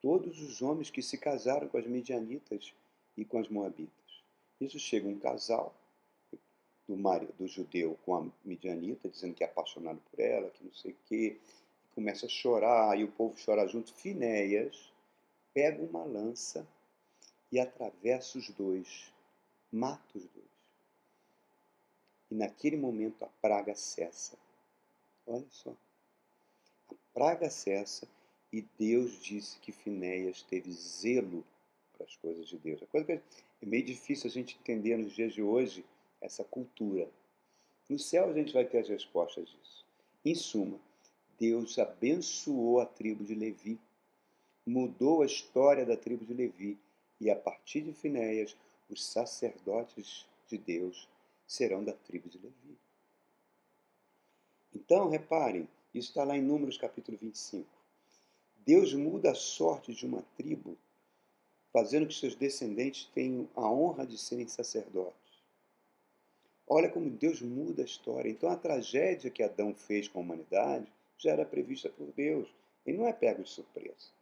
todos 0.00 0.40
os 0.40 0.60
homens 0.62 0.90
que 0.90 1.02
se 1.02 1.18
casaram 1.18 1.68
com 1.68 1.78
as 1.78 1.86
midianitas 1.86 2.74
e 3.16 3.24
com 3.24 3.38
as 3.38 3.48
moabitas. 3.48 4.22
Isso 4.60 4.78
chega 4.78 5.08
um 5.08 5.18
casal 5.18 5.74
do, 6.86 6.96
marido, 6.96 7.32
do 7.38 7.46
judeu 7.46 7.98
com 8.04 8.14
a 8.14 8.26
midianita, 8.44 9.08
dizendo 9.08 9.34
que 9.34 9.42
é 9.42 9.46
apaixonado 9.46 10.00
por 10.10 10.20
ela, 10.20 10.50
que 10.50 10.64
não 10.64 10.72
sei 10.72 10.92
o 10.92 10.96
quê, 11.06 11.38
começa 11.94 12.26
a 12.26 12.28
chorar, 12.28 12.98
e 12.98 13.04
o 13.04 13.12
povo 13.12 13.36
chora 13.42 13.66
junto. 13.66 13.92
Finéias 13.94 14.92
pega 15.52 15.82
uma 15.82 16.04
lança 16.04 16.66
e 17.50 17.58
atravessa 17.58 18.38
os 18.38 18.50
dois, 18.50 19.12
mata 19.74 20.16
os 20.16 20.24
dois. 20.28 20.44
E 22.30 22.34
naquele 22.34 22.76
momento 22.76 23.24
a 23.24 23.28
praga 23.42 23.74
cessa. 23.74 24.38
Olha 25.26 25.46
só. 25.50 25.74
A 26.90 26.94
praga 27.12 27.50
cessa 27.50 28.06
e 28.52 28.62
Deus 28.78 29.20
disse 29.20 29.58
que 29.58 29.72
Finéias 29.72 30.42
teve 30.42 30.70
zelo 30.72 31.44
para 31.92 32.06
as 32.06 32.16
coisas 32.16 32.48
de 32.48 32.56
Deus. 32.56 32.82
A 32.82 32.86
coisa 32.86 33.06
que 33.06 33.12
é 33.12 33.66
meio 33.66 33.84
difícil 33.84 34.28
a 34.28 34.32
gente 34.32 34.56
entender 34.60 34.96
nos 34.96 35.12
dias 35.12 35.32
de 35.32 35.42
hoje 35.42 35.84
essa 36.20 36.44
cultura. 36.44 37.08
No 37.88 37.98
céu 37.98 38.30
a 38.30 38.32
gente 38.32 38.52
vai 38.52 38.64
ter 38.64 38.78
as 38.78 38.88
respostas 38.88 39.48
disso. 39.48 39.84
Em 40.24 40.34
suma, 40.34 40.78
Deus 41.38 41.78
abençoou 41.78 42.80
a 42.80 42.86
tribo 42.86 43.24
de 43.24 43.34
Levi, 43.34 43.78
mudou 44.64 45.22
a 45.22 45.26
história 45.26 45.84
da 45.84 45.96
tribo 45.96 46.24
de 46.24 46.32
Levi 46.32 46.78
e 47.20 47.30
a 47.30 47.36
partir 47.36 47.82
de 47.82 47.92
Finéias, 47.92 48.56
os 48.88 49.04
sacerdotes 49.04 50.26
de 50.48 50.58
Deus 50.58 51.08
serão 51.46 51.84
da 51.84 51.92
tribo 51.92 52.28
de 52.28 52.38
Levi. 52.38 52.78
Então, 54.74 55.08
reparem, 55.08 55.68
isso 55.94 56.08
está 56.08 56.24
lá 56.24 56.36
em 56.36 56.42
Números 56.42 56.76
capítulo 56.76 57.16
25. 57.16 57.66
Deus 58.66 58.94
muda 58.94 59.30
a 59.30 59.34
sorte 59.34 59.94
de 59.94 60.06
uma 60.06 60.22
tribo, 60.36 60.76
fazendo 61.72 62.06
que 62.06 62.14
seus 62.14 62.34
descendentes 62.34 63.06
tenham 63.14 63.48
a 63.54 63.70
honra 63.70 64.06
de 64.06 64.16
serem 64.16 64.48
sacerdotes. 64.48 65.14
Olha 66.66 66.88
como 66.88 67.10
Deus 67.10 67.42
muda 67.42 67.82
a 67.82 67.84
história. 67.84 68.30
Então 68.30 68.48
a 68.48 68.56
tragédia 68.56 69.30
que 69.30 69.42
Adão 69.42 69.74
fez 69.74 70.08
com 70.08 70.18
a 70.18 70.22
humanidade 70.22 70.90
já 71.18 71.32
era 71.32 71.44
prevista 71.44 71.90
por 71.90 72.10
Deus. 72.12 72.48
Ele 72.86 72.98
não 72.98 73.06
é 73.06 73.12
pego 73.12 73.42
de 73.42 73.50
surpresa. 73.50 74.13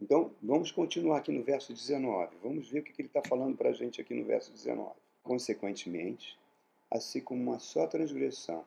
Então 0.00 0.32
vamos 0.42 0.70
continuar 0.70 1.18
aqui 1.18 1.32
no 1.32 1.42
verso 1.42 1.72
19. 1.72 2.36
Vamos 2.42 2.68
ver 2.68 2.80
o 2.80 2.82
que 2.82 3.00
ele 3.00 3.08
está 3.08 3.22
falando 3.22 3.56
para 3.56 3.70
a 3.70 3.72
gente 3.72 4.00
aqui 4.00 4.14
no 4.14 4.24
verso 4.24 4.52
19. 4.52 4.94
Consequentemente, 5.22 6.38
assim 6.90 7.20
como 7.20 7.42
uma 7.42 7.58
só 7.58 7.86
transgressão 7.86 8.64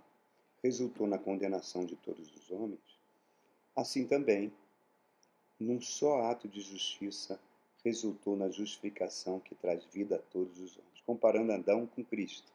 resultou 0.63 1.07
na 1.07 1.17
condenação 1.17 1.86
de 1.86 1.95
todos 1.95 2.36
os 2.36 2.51
homens, 2.51 3.00
Assim 3.79 4.05
também, 4.05 4.51
num 5.57 5.79
só 5.79 6.24
ato 6.24 6.50
de 6.50 6.59
justiça, 6.59 7.39
resultou 7.81 8.36
na 8.36 8.50
justificação 8.50 9.39
que 9.39 9.55
traz 9.55 9.86
vida 9.86 10.17
a 10.17 10.19
todos 10.19 10.59
os 10.59 10.77
homens, 10.77 11.01
comparando 11.05 11.53
Adão 11.53 11.88
com 11.88 12.03
Cristo. 12.03 12.51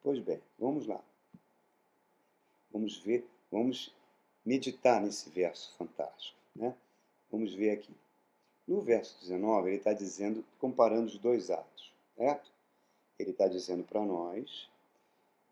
Pois 0.00 0.20
bem, 0.20 0.40
vamos 0.56 0.86
lá. 0.86 1.02
Vamos 2.70 2.98
ver, 2.98 3.26
vamos 3.50 3.92
meditar 4.44 5.02
nesse 5.02 5.28
verso 5.28 5.74
fantástico. 5.76 6.38
Né? 6.54 6.72
Vamos 7.34 7.52
ver 7.52 7.70
aqui. 7.70 7.92
No 8.64 8.80
verso 8.80 9.18
19, 9.18 9.68
ele 9.68 9.78
está 9.78 9.92
dizendo, 9.92 10.44
comparando 10.60 11.06
os 11.06 11.18
dois 11.18 11.50
atos, 11.50 11.92
certo? 12.16 12.48
Ele 13.18 13.32
está 13.32 13.48
dizendo 13.48 13.82
para 13.82 14.04
nós 14.04 14.70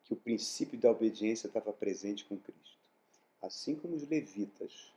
que 0.04 0.12
o 0.12 0.16
princípio 0.16 0.78
da 0.78 0.92
obediência 0.92 1.48
estava 1.48 1.72
presente 1.72 2.24
com 2.24 2.38
Cristo. 2.38 2.78
Assim 3.42 3.74
como 3.74 3.96
os 3.96 4.06
levitas 4.08 4.92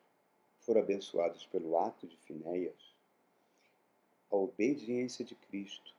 foram 0.60 0.82
abençoados 0.82 1.48
pelo 1.48 1.76
ato 1.76 2.06
de 2.06 2.16
Finéias, 2.18 2.94
a 4.30 4.36
obediência 4.36 5.26
de 5.26 5.34
Cristo 5.34 5.92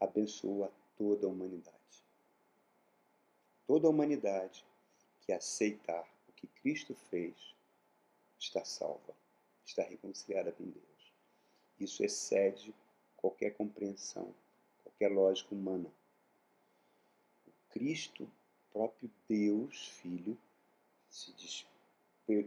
abençoou 0.00 0.64
a 0.64 0.70
toda 0.98 1.28
a 1.28 1.30
humanidade. 1.30 2.02
Toda 3.64 3.86
a 3.86 3.90
humanidade 3.90 4.64
que 5.20 5.30
aceitar 5.30 6.04
o 6.28 6.32
que 6.32 6.48
Cristo 6.48 6.96
fez 6.96 7.54
está 8.40 8.64
salva, 8.64 9.14
está 9.66 9.82
reconciliada 9.82 10.52
com 10.52 10.64
Deus. 10.64 11.12
Isso 11.78 12.04
excede 12.04 12.74
qualquer 13.16 13.50
compreensão, 13.50 14.32
qualquer 14.82 15.08
lógica 15.10 15.54
humana. 15.54 15.92
O 17.46 17.50
Cristo, 17.70 18.30
próprio 18.72 19.10
Deus, 19.28 19.88
Filho, 20.00 20.38
se 21.10 21.34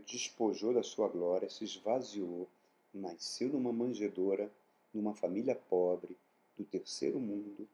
despojou 0.05 0.73
da 0.73 0.83
sua 0.83 1.07
glória, 1.07 1.49
se 1.49 1.63
esvaziou, 1.63 2.47
nasceu 2.93 3.49
numa 3.49 3.71
manjedoura, 3.71 4.51
numa 4.93 5.13
família 5.13 5.55
pobre, 5.55 6.17
do 6.57 6.65
terceiro 6.65 7.19
mundo, 7.19 7.67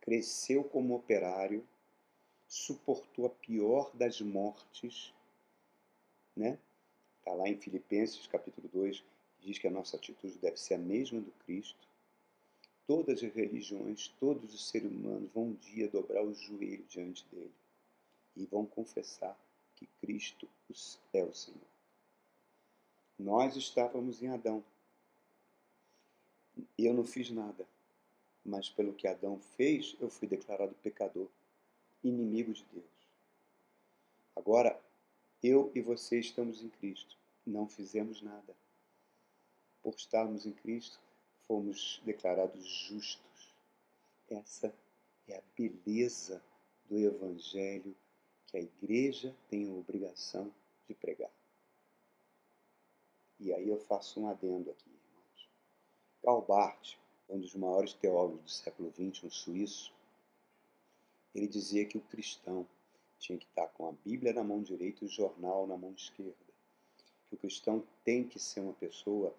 cresceu 0.00 0.64
como 0.64 0.96
operário, 0.96 1.66
suportou 2.48 3.26
a 3.26 3.30
pior 3.30 3.94
das 3.94 4.20
mortes, 4.20 5.14
né? 6.34 6.58
Está 7.22 7.32
lá 7.34 7.48
em 7.48 7.56
Filipenses 7.56 8.26
capítulo 8.26 8.68
2, 8.72 9.04
diz 9.38 9.56
que 9.56 9.68
a 9.68 9.70
nossa 9.70 9.96
atitude 9.96 10.36
deve 10.38 10.56
ser 10.56 10.74
a 10.74 10.78
mesma 10.78 11.20
do 11.20 11.30
Cristo. 11.46 11.86
Todas 12.84 13.22
as 13.22 13.32
religiões, 13.32 14.08
todos 14.18 14.52
os 14.52 14.68
seres 14.68 14.90
humanos 14.90 15.30
vão 15.32 15.44
um 15.44 15.54
dia 15.54 15.86
dobrar 15.86 16.24
o 16.24 16.34
joelho 16.34 16.84
diante 16.88 17.24
dele 17.28 17.52
e 18.36 18.44
vão 18.44 18.66
confessar 18.66 19.38
que 19.76 19.86
Cristo 20.00 20.48
é 21.12 21.22
o 21.22 21.32
Senhor. 21.32 21.60
Nós 23.16 23.54
estávamos 23.54 24.20
em 24.20 24.26
Adão. 24.26 24.64
Eu 26.76 26.92
não 26.92 27.04
fiz 27.04 27.30
nada. 27.30 27.64
Mas 28.44 28.68
pelo 28.68 28.94
que 28.94 29.06
Adão 29.06 29.38
fez, 29.56 29.94
eu 30.00 30.10
fui 30.10 30.26
declarado 30.26 30.74
pecador, 30.82 31.28
inimigo 32.02 32.52
de 32.52 32.64
Deus. 32.72 32.84
Agora, 34.34 34.76
eu 35.42 35.72
e 35.74 35.80
você 35.80 36.20
estamos 36.20 36.62
em 36.62 36.68
Cristo. 36.68 37.16
Não 37.44 37.66
fizemos 37.66 38.22
nada. 38.22 38.56
Por 39.82 39.94
estarmos 39.94 40.46
em 40.46 40.52
Cristo, 40.52 41.00
fomos 41.46 42.00
declarados 42.04 42.64
justos. 42.64 43.52
Essa 44.30 44.72
é 45.26 45.36
a 45.36 45.42
beleza 45.56 46.42
do 46.88 46.98
Evangelho 46.98 47.96
que 48.46 48.56
a 48.56 48.60
igreja 48.60 49.34
tem 49.48 49.68
a 49.68 49.74
obrigação 49.74 50.52
de 50.86 50.94
pregar. 50.94 51.32
E 53.40 53.52
aí 53.52 53.68
eu 53.68 53.78
faço 53.78 54.20
um 54.20 54.28
adendo 54.28 54.70
aqui, 54.70 54.88
irmãos. 54.88 55.50
Karl 56.22 56.42
Barth, 56.42 56.96
um 57.28 57.40
dos 57.40 57.54
maiores 57.56 57.92
teólogos 57.94 58.42
do 58.44 58.50
século 58.50 58.92
XX, 58.92 59.24
um 59.24 59.30
suíço, 59.30 59.92
ele 61.34 61.48
dizia 61.48 61.84
que 61.84 61.98
o 61.98 62.02
cristão 62.02 62.66
tinha 63.22 63.38
que 63.38 63.46
estar 63.46 63.68
com 63.68 63.88
a 63.88 63.92
Bíblia 64.04 64.32
na 64.32 64.42
mão 64.42 64.60
direita 64.60 65.04
e 65.04 65.06
o 65.06 65.10
jornal 65.10 65.64
na 65.66 65.76
mão 65.76 65.92
esquerda. 65.92 66.34
que 67.28 67.34
o 67.36 67.38
cristão 67.38 67.86
tem 68.04 68.26
que 68.26 68.38
ser 68.38 68.60
uma 68.60 68.74
pessoa 68.74 69.32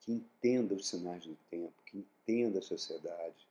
que 0.00 0.12
entenda 0.12 0.74
os 0.74 0.88
sinais 0.88 1.24
do 1.24 1.36
tempo, 1.48 1.72
que 1.86 1.98
entenda 1.98 2.58
a 2.58 2.62
sociedade, 2.62 3.48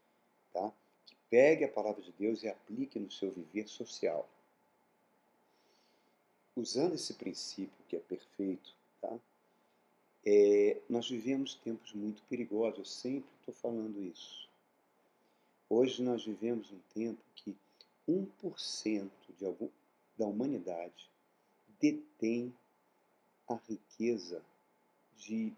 tá? 0.51 0.72
que 1.05 1.15
pegue 1.29 1.63
a 1.63 1.72
palavra 1.72 2.01
de 2.01 2.12
Deus 2.12 2.43
e 2.43 2.50
aplique 2.50 3.00
no 3.00 3.10
seu 3.10 3.32
viver 3.32 3.67
social. 3.67 4.29
Usando 6.55 6.93
esse 6.93 7.13
princípio 7.13 7.84
que 7.88 7.96
é 7.96 8.00
perfeito, 8.00 8.75
tá? 9.01 9.17
É, 10.25 10.79
nós 10.88 11.10
vivemos 11.10 11.55
tempos 11.55 11.93
muito 11.93 12.22
perigosos, 12.24 12.77
eu 12.77 12.86
sempre 12.86 13.29
estou 13.39 13.53
falando 13.55 14.00
isso. 14.03 14.48
Hoje 15.67 16.03
nós 16.03 16.24
vivemos 16.24 16.72
um 16.72 16.79
tempo 16.93 17.20
que 17.34 17.58
1% 18.08 19.10
de 19.43 19.47
algum, 19.47 19.69
da 20.17 20.25
humanidade 20.25 21.12
detém 21.79 22.55
a 23.47 23.55
riqueza 23.55 24.41
de 25.17 25.53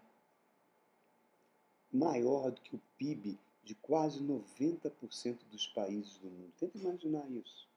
maior 1.92 2.50
do 2.50 2.60
que 2.60 2.74
o 2.74 2.80
PIB 2.98 3.38
de 3.62 3.74
quase 3.76 4.20
90% 4.20 5.38
dos 5.50 5.68
países 5.68 6.18
do 6.18 6.28
mundo. 6.28 6.52
Tenta 6.58 6.76
imaginar 6.78 7.30
isso. 7.30 7.68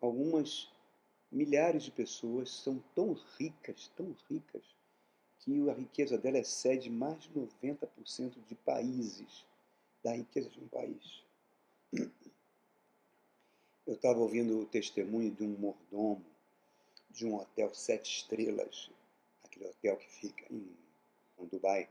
Algumas 0.00 0.68
milhares 1.30 1.84
de 1.84 1.92
pessoas 1.92 2.50
são 2.50 2.82
tão 2.94 3.12
ricas, 3.38 3.90
tão 3.96 4.16
ricas, 4.28 4.62
que 5.38 5.70
a 5.70 5.74
riqueza 5.74 6.18
dela 6.18 6.38
excede 6.38 6.90
mais 6.90 7.22
de 7.22 7.30
90% 7.30 8.44
de 8.44 8.54
países, 8.56 9.46
da 10.02 10.12
riqueza 10.14 10.50
de 10.50 10.60
um 10.60 10.68
país. 10.68 11.22
Eu 13.88 13.94
estava 13.94 14.18
ouvindo 14.18 14.60
o 14.60 14.66
testemunho 14.66 15.34
de 15.34 15.42
um 15.44 15.56
mordomo 15.56 16.22
de 17.08 17.24
um 17.24 17.36
hotel 17.36 17.74
sete 17.74 18.18
estrelas, 18.18 18.90
aquele 19.42 19.64
hotel 19.64 19.96
que 19.96 20.10
fica 20.10 20.44
em, 20.52 20.76
Dubai, 21.50 21.88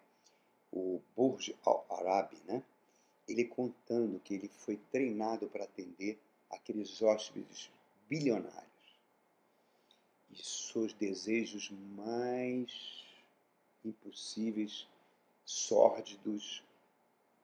o 0.72 1.02
Burj 1.16 1.56
Al 1.66 1.84
Arab, 1.90 2.38
né? 2.46 2.64
Ele 3.28 3.46
contando 3.46 4.20
que 4.20 4.36
ele 4.36 4.48
foi 4.48 4.78
treinado 4.92 5.50
para 5.50 5.64
atender 5.64 6.20
aqueles 6.52 7.02
hóspedes 7.02 7.72
bilionários 8.08 9.00
e 10.30 10.36
seus 10.38 10.94
desejos 10.94 11.72
mais 11.96 13.04
impossíveis, 13.84 14.88
sórdidos, 15.44 16.64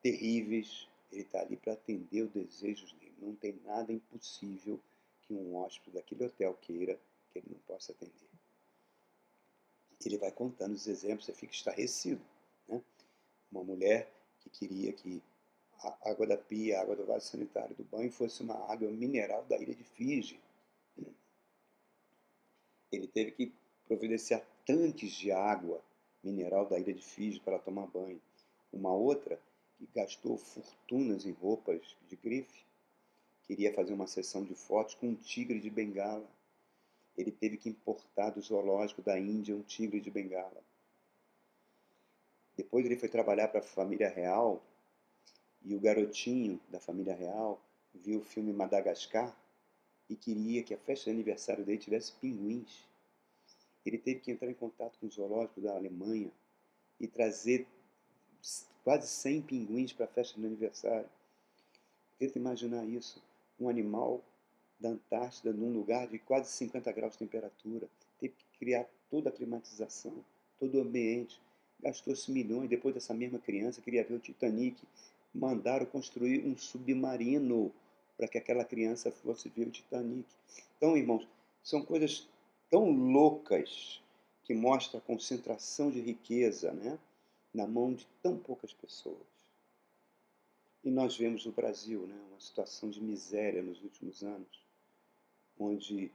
terríveis. 0.00 0.86
Ele 1.10 1.22
está 1.22 1.40
ali 1.40 1.56
para 1.56 1.72
atender 1.72 2.22
os 2.22 2.30
desejos 2.30 2.92
dele. 2.92 3.03
Não 3.18 3.34
tem 3.34 3.52
nada 3.64 3.92
impossível 3.92 4.80
que 5.22 5.34
um 5.34 5.56
hóspede 5.56 5.92
daquele 5.92 6.24
hotel 6.24 6.54
queira 6.60 6.98
que 7.30 7.38
ele 7.38 7.48
não 7.50 7.58
possa 7.60 7.92
atender. 7.92 8.28
Ele 10.04 10.18
vai 10.18 10.30
contando 10.30 10.74
os 10.74 10.86
exemplos, 10.86 11.26
você 11.26 11.32
fica 11.32 11.52
estarrecido. 11.52 12.20
Né? 12.68 12.82
Uma 13.50 13.64
mulher 13.64 14.12
que 14.40 14.50
queria 14.50 14.92
que 14.92 15.22
a 15.78 16.10
água 16.10 16.26
da 16.26 16.36
pia, 16.36 16.78
a 16.78 16.82
água 16.82 16.96
do 16.96 17.06
vaso 17.06 17.26
sanitário 17.26 17.74
do 17.74 17.84
banho 17.84 18.10
fosse 18.10 18.42
uma 18.42 18.70
água 18.70 18.90
mineral 18.90 19.44
da 19.44 19.56
ilha 19.56 19.74
de 19.74 19.84
Fiji. 19.84 20.40
Ele 22.92 23.08
teve 23.08 23.32
que 23.32 23.52
providenciar 23.86 24.44
tanques 24.64 25.12
de 25.12 25.32
água 25.32 25.82
mineral 26.22 26.66
da 26.66 26.78
ilha 26.78 26.92
de 26.92 27.02
Fiji 27.02 27.40
para 27.40 27.58
tomar 27.58 27.86
banho. 27.86 28.20
Uma 28.72 28.92
outra 28.92 29.38
que 29.76 29.86
gastou 29.94 30.38
fortunas 30.38 31.26
em 31.26 31.32
roupas 31.32 31.96
de 32.08 32.16
grife, 32.16 32.63
queria 33.46 33.72
fazer 33.72 33.92
uma 33.92 34.06
sessão 34.06 34.44
de 34.44 34.54
fotos 34.54 34.94
com 34.94 35.08
um 35.08 35.14
tigre 35.14 35.60
de 35.60 35.70
bengala 35.70 36.28
ele 37.16 37.30
teve 37.30 37.56
que 37.56 37.68
importar 37.68 38.30
do 38.30 38.40
zoológico 38.40 39.02
da 39.02 39.18
Índia 39.18 39.54
um 39.54 39.62
tigre 39.62 40.00
de 40.00 40.10
bengala. 40.10 40.62
Depois 42.56 42.84
ele 42.84 42.96
foi 42.96 43.08
trabalhar 43.08 43.48
para 43.48 43.60
a 43.60 43.62
família 43.62 44.08
real 44.08 44.62
e 45.62 45.74
o 45.74 45.80
garotinho 45.80 46.60
da 46.68 46.80
família 46.80 47.14
real 47.14 47.60
viu 47.94 48.20
o 48.20 48.24
filme 48.24 48.52
Madagascar 48.52 49.34
e 50.08 50.16
queria 50.16 50.62
que 50.62 50.74
a 50.74 50.78
festa 50.78 51.04
de 51.04 51.10
aniversário 51.10 51.64
dele 51.64 51.78
tivesse 51.78 52.12
pinguins. 52.14 52.84
Ele 53.86 53.98
teve 53.98 54.20
que 54.20 54.30
entrar 54.30 54.50
em 54.50 54.54
contato 54.54 54.98
com 54.98 55.06
o 55.06 55.10
zoológico 55.10 55.60
da 55.60 55.74
Alemanha 55.74 56.30
e 56.98 57.06
trazer 57.06 57.66
quase 58.82 59.08
100 59.08 59.42
pinguins 59.42 59.92
para 59.92 60.04
a 60.04 60.08
festa 60.08 60.38
de 60.38 60.46
aniversário. 60.46 61.08
Tenta 62.18 62.38
imaginar 62.38 62.84
isso. 62.84 63.22
Um 63.58 63.68
animal 63.68 64.22
da 64.78 64.90
Antártida 64.90 65.52
num 65.52 65.72
lugar 65.72 66.08
de 66.08 66.18
quase 66.18 66.50
50 66.50 66.92
graus 66.92 67.12
de 67.12 67.18
temperatura. 67.18 67.88
Teve 68.18 68.34
que 68.34 68.58
criar 68.58 68.86
toda 69.10 69.28
a 69.28 69.32
climatização, 69.32 70.24
todo 70.58 70.76
o 70.76 70.82
ambiente. 70.82 71.40
Gastou-se 71.80 72.30
milhões. 72.30 72.68
Depois 72.68 72.94
dessa 72.94 73.14
mesma 73.14 73.38
criança 73.38 73.80
queria 73.80 74.04
ver 74.04 74.14
o 74.14 74.18
Titanic. 74.20 74.82
Mandaram 75.34 75.86
construir 75.86 76.44
um 76.46 76.56
submarino 76.56 77.72
para 78.16 78.28
que 78.28 78.38
aquela 78.38 78.64
criança 78.64 79.10
fosse 79.10 79.48
ver 79.48 79.68
o 79.68 79.70
Titanic. 79.70 80.28
Então, 80.76 80.96
irmãos, 80.96 81.26
são 81.62 81.84
coisas 81.84 82.28
tão 82.70 82.90
loucas 82.90 84.00
que 84.44 84.54
mostram 84.54 84.98
a 84.98 85.02
concentração 85.02 85.90
de 85.90 86.00
riqueza 86.00 86.72
né, 86.72 86.98
na 87.52 87.66
mão 87.66 87.94
de 87.94 88.06
tão 88.22 88.36
poucas 88.36 88.72
pessoas. 88.72 89.33
E 90.84 90.90
nós 90.90 91.16
vemos 91.16 91.46
no 91.46 91.52
Brasil 91.52 92.06
né, 92.06 92.14
uma 92.30 92.40
situação 92.40 92.90
de 92.90 93.00
miséria 93.00 93.62
nos 93.62 93.82
últimos 93.82 94.22
anos 94.22 94.64
onde 95.58 96.10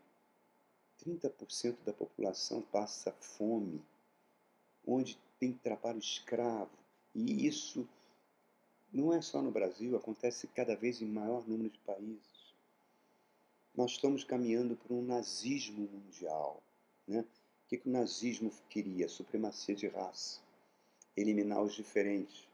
30% 1.06 1.78
da 1.86 1.94
população 1.94 2.62
passa 2.62 3.12
fome, 3.14 3.82
onde 4.86 5.18
tem 5.40 5.54
trabalho 5.54 6.00
escravo. 6.00 6.72
E 7.16 7.48
isso 7.48 7.88
não 8.92 9.14
é 9.14 9.22
só 9.22 9.42
no 9.42 9.52
Brasil, 9.52 9.96
acontece 9.96 10.48
cada 10.48 10.76
vez 10.76 11.02
em 11.02 11.06
maior 11.06 11.48
número 11.48 11.70
de 11.70 11.80
países. 11.80 12.54
Nós 13.76 13.92
estamos 13.92 14.24
caminhando 14.24 14.76
para 14.76 14.94
um 14.94 15.02
nazismo 15.02 15.88
mundial. 15.88 16.62
Né? 17.08 17.22
O 17.22 17.70
que, 17.70 17.78
que 17.78 17.88
o 17.88 17.92
nazismo 17.92 18.52
queria? 18.70 19.08
Supremacia 19.08 19.76
de 19.76 19.88
raça, 19.88 20.42
eliminar 21.16 21.62
os 21.62 21.74
diferentes, 21.74 22.49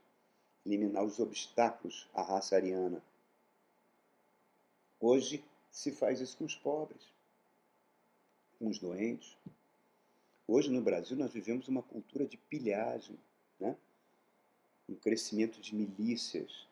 eliminar 0.66 1.04
os 1.04 1.20
obstáculos 1.20 2.08
à 2.14 2.22
raça 2.22 2.56
ariana. 2.56 3.02
Hoje, 5.00 5.44
se 5.72 5.92
faz 5.92 6.20
isso 6.22 6.38
com 6.38 6.46
os 6.46 6.56
pobres, 6.56 7.02
com 8.58 8.68
os 8.68 8.80
doentes. 8.80 9.38
Hoje 10.48 10.70
no 10.72 10.82
Brasil 10.82 11.18
nós 11.18 11.34
vivemos 11.34 11.68
uma 11.68 11.84
cultura 11.84 12.26
de 12.26 12.38
pilhagem, 12.38 13.18
né? 13.60 13.76
um 14.88 14.96
crescimento 14.96 15.60
de 15.60 15.76
milícias, 15.76 16.68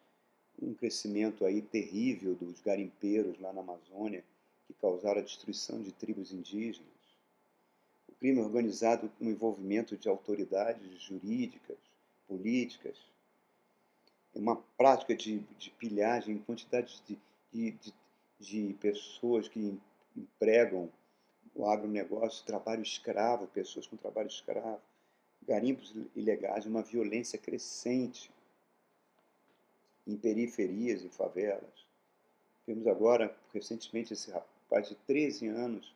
um 0.62 0.74
crescimento 0.74 1.46
aí 1.46 1.62
terrível 1.62 2.36
dos 2.36 2.62
garimpeiros 2.62 3.40
lá 3.40 3.52
na 3.52 3.62
Amazônia 3.62 4.24
que 4.68 4.74
causaram 4.74 5.20
a 5.20 5.24
destruição 5.24 5.82
de 5.82 5.92
tribos 5.92 6.32
indígenas. 6.32 6.88
O 8.08 8.14
crime 8.14 8.40
organizado 8.40 9.10
com 9.18 9.26
envolvimento 9.26 9.98
de 9.98 10.08
autoridades 10.08 11.02
jurídicas, 11.02 11.78
políticas. 12.28 12.98
É 14.36 14.40
uma 14.40 14.56
prática 14.78 15.16
de, 15.16 15.40
de 15.58 15.70
pilhagem 15.72 16.36
em 16.36 16.40
quantidades 16.40 17.02
de, 17.08 17.18
de, 17.52 17.94
de 18.40 18.74
pessoas 18.80 19.48
que 19.48 19.80
empregam 20.16 20.90
o 21.56 21.68
agronegócio, 21.68 22.46
trabalho 22.46 22.82
escravo, 22.82 23.48
pessoas 23.48 23.86
com 23.86 23.96
trabalho 23.96 24.28
escravo, 24.28 24.82
garimpos 25.48 25.94
ilegais, 26.16 26.66
uma 26.66 26.82
violência 26.82 27.38
crescente 27.38 28.32
em 30.08 30.18
periferias, 30.18 31.04
em 31.04 31.10
favelas. 31.10 31.86
Vimos 32.66 32.88
agora, 32.88 33.36
recentemente, 33.54 34.14
esse 34.14 34.32
rapaz 34.32 34.90
de 34.90 34.96
13 34.96 35.48
anos 35.48 35.94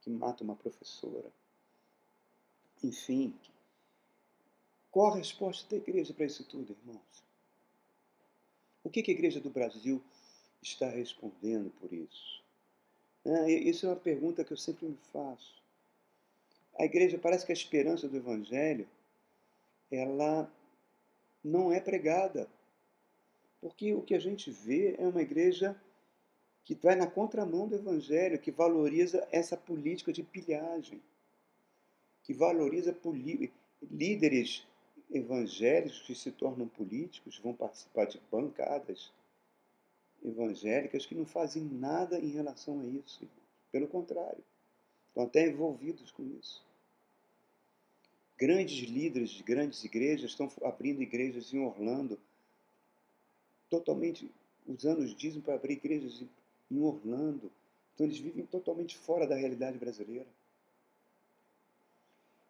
que 0.00 0.10
mata 0.10 0.44
uma 0.44 0.54
professora. 0.54 1.30
Enfim, 2.82 3.34
qual 4.90 5.12
a 5.12 5.16
resposta 5.16 5.68
da 5.70 5.76
igreja 5.76 6.12
para 6.12 6.26
isso 6.26 6.44
tudo, 6.44 6.72
irmãos? 6.72 7.23
O 8.84 8.90
que 8.90 9.10
a 9.10 9.14
igreja 9.14 9.40
do 9.40 9.50
Brasil 9.50 10.00
está 10.62 10.88
respondendo 10.88 11.70
por 11.80 11.92
isso? 11.92 12.44
É, 13.24 13.50
isso 13.50 13.86
é 13.86 13.88
uma 13.88 13.96
pergunta 13.96 14.44
que 14.44 14.52
eu 14.52 14.56
sempre 14.56 14.86
me 14.86 14.98
faço. 15.10 15.62
A 16.78 16.84
igreja 16.84 17.18
parece 17.18 17.46
que 17.46 17.52
a 17.52 17.54
esperança 17.54 18.06
do 18.06 18.16
Evangelho 18.16 18.86
ela 19.90 20.50
não 21.42 21.72
é 21.72 21.80
pregada. 21.80 22.46
Porque 23.60 23.94
o 23.94 24.02
que 24.02 24.14
a 24.14 24.18
gente 24.18 24.50
vê 24.50 24.94
é 24.98 25.06
uma 25.06 25.22
igreja 25.22 25.74
que 26.64 26.74
vai 26.74 26.94
na 26.94 27.06
contramão 27.06 27.66
do 27.66 27.76
Evangelho, 27.76 28.38
que 28.38 28.50
valoriza 28.50 29.26
essa 29.30 29.56
política 29.56 30.12
de 30.12 30.22
pilhagem, 30.22 31.00
que 32.22 32.34
valoriza 32.34 32.96
líderes 33.82 34.66
evangélicos 35.14 36.02
que 36.02 36.14
se 36.14 36.30
tornam 36.32 36.68
políticos, 36.68 37.38
vão 37.38 37.54
participar 37.54 38.06
de 38.06 38.20
bancadas 38.30 39.10
evangélicas 40.24 41.06
que 41.06 41.14
não 41.14 41.24
fazem 41.24 41.62
nada 41.62 42.18
em 42.18 42.28
relação 42.28 42.80
a 42.80 42.84
isso. 42.84 43.28
Pelo 43.70 43.86
contrário, 43.86 44.42
estão 45.08 45.24
até 45.24 45.48
envolvidos 45.48 46.10
com 46.10 46.24
isso. 46.40 46.64
Grandes 48.36 48.88
líderes 48.88 49.30
de 49.30 49.42
grandes 49.42 49.84
igrejas 49.84 50.30
estão 50.30 50.50
abrindo 50.62 51.02
igrejas 51.02 51.52
em 51.52 51.60
Orlando, 51.60 52.18
totalmente 53.70 54.30
usando 54.66 54.98
os 54.98 55.14
dízimos 55.14 55.44
para 55.44 55.54
abrir 55.54 55.74
igrejas 55.74 56.22
em 56.70 56.82
Orlando. 56.82 57.50
Então 57.94 58.06
eles 58.06 58.18
vivem 58.18 58.44
totalmente 58.46 58.96
fora 58.96 59.26
da 59.26 59.36
realidade 59.36 59.78
brasileira. 59.78 60.26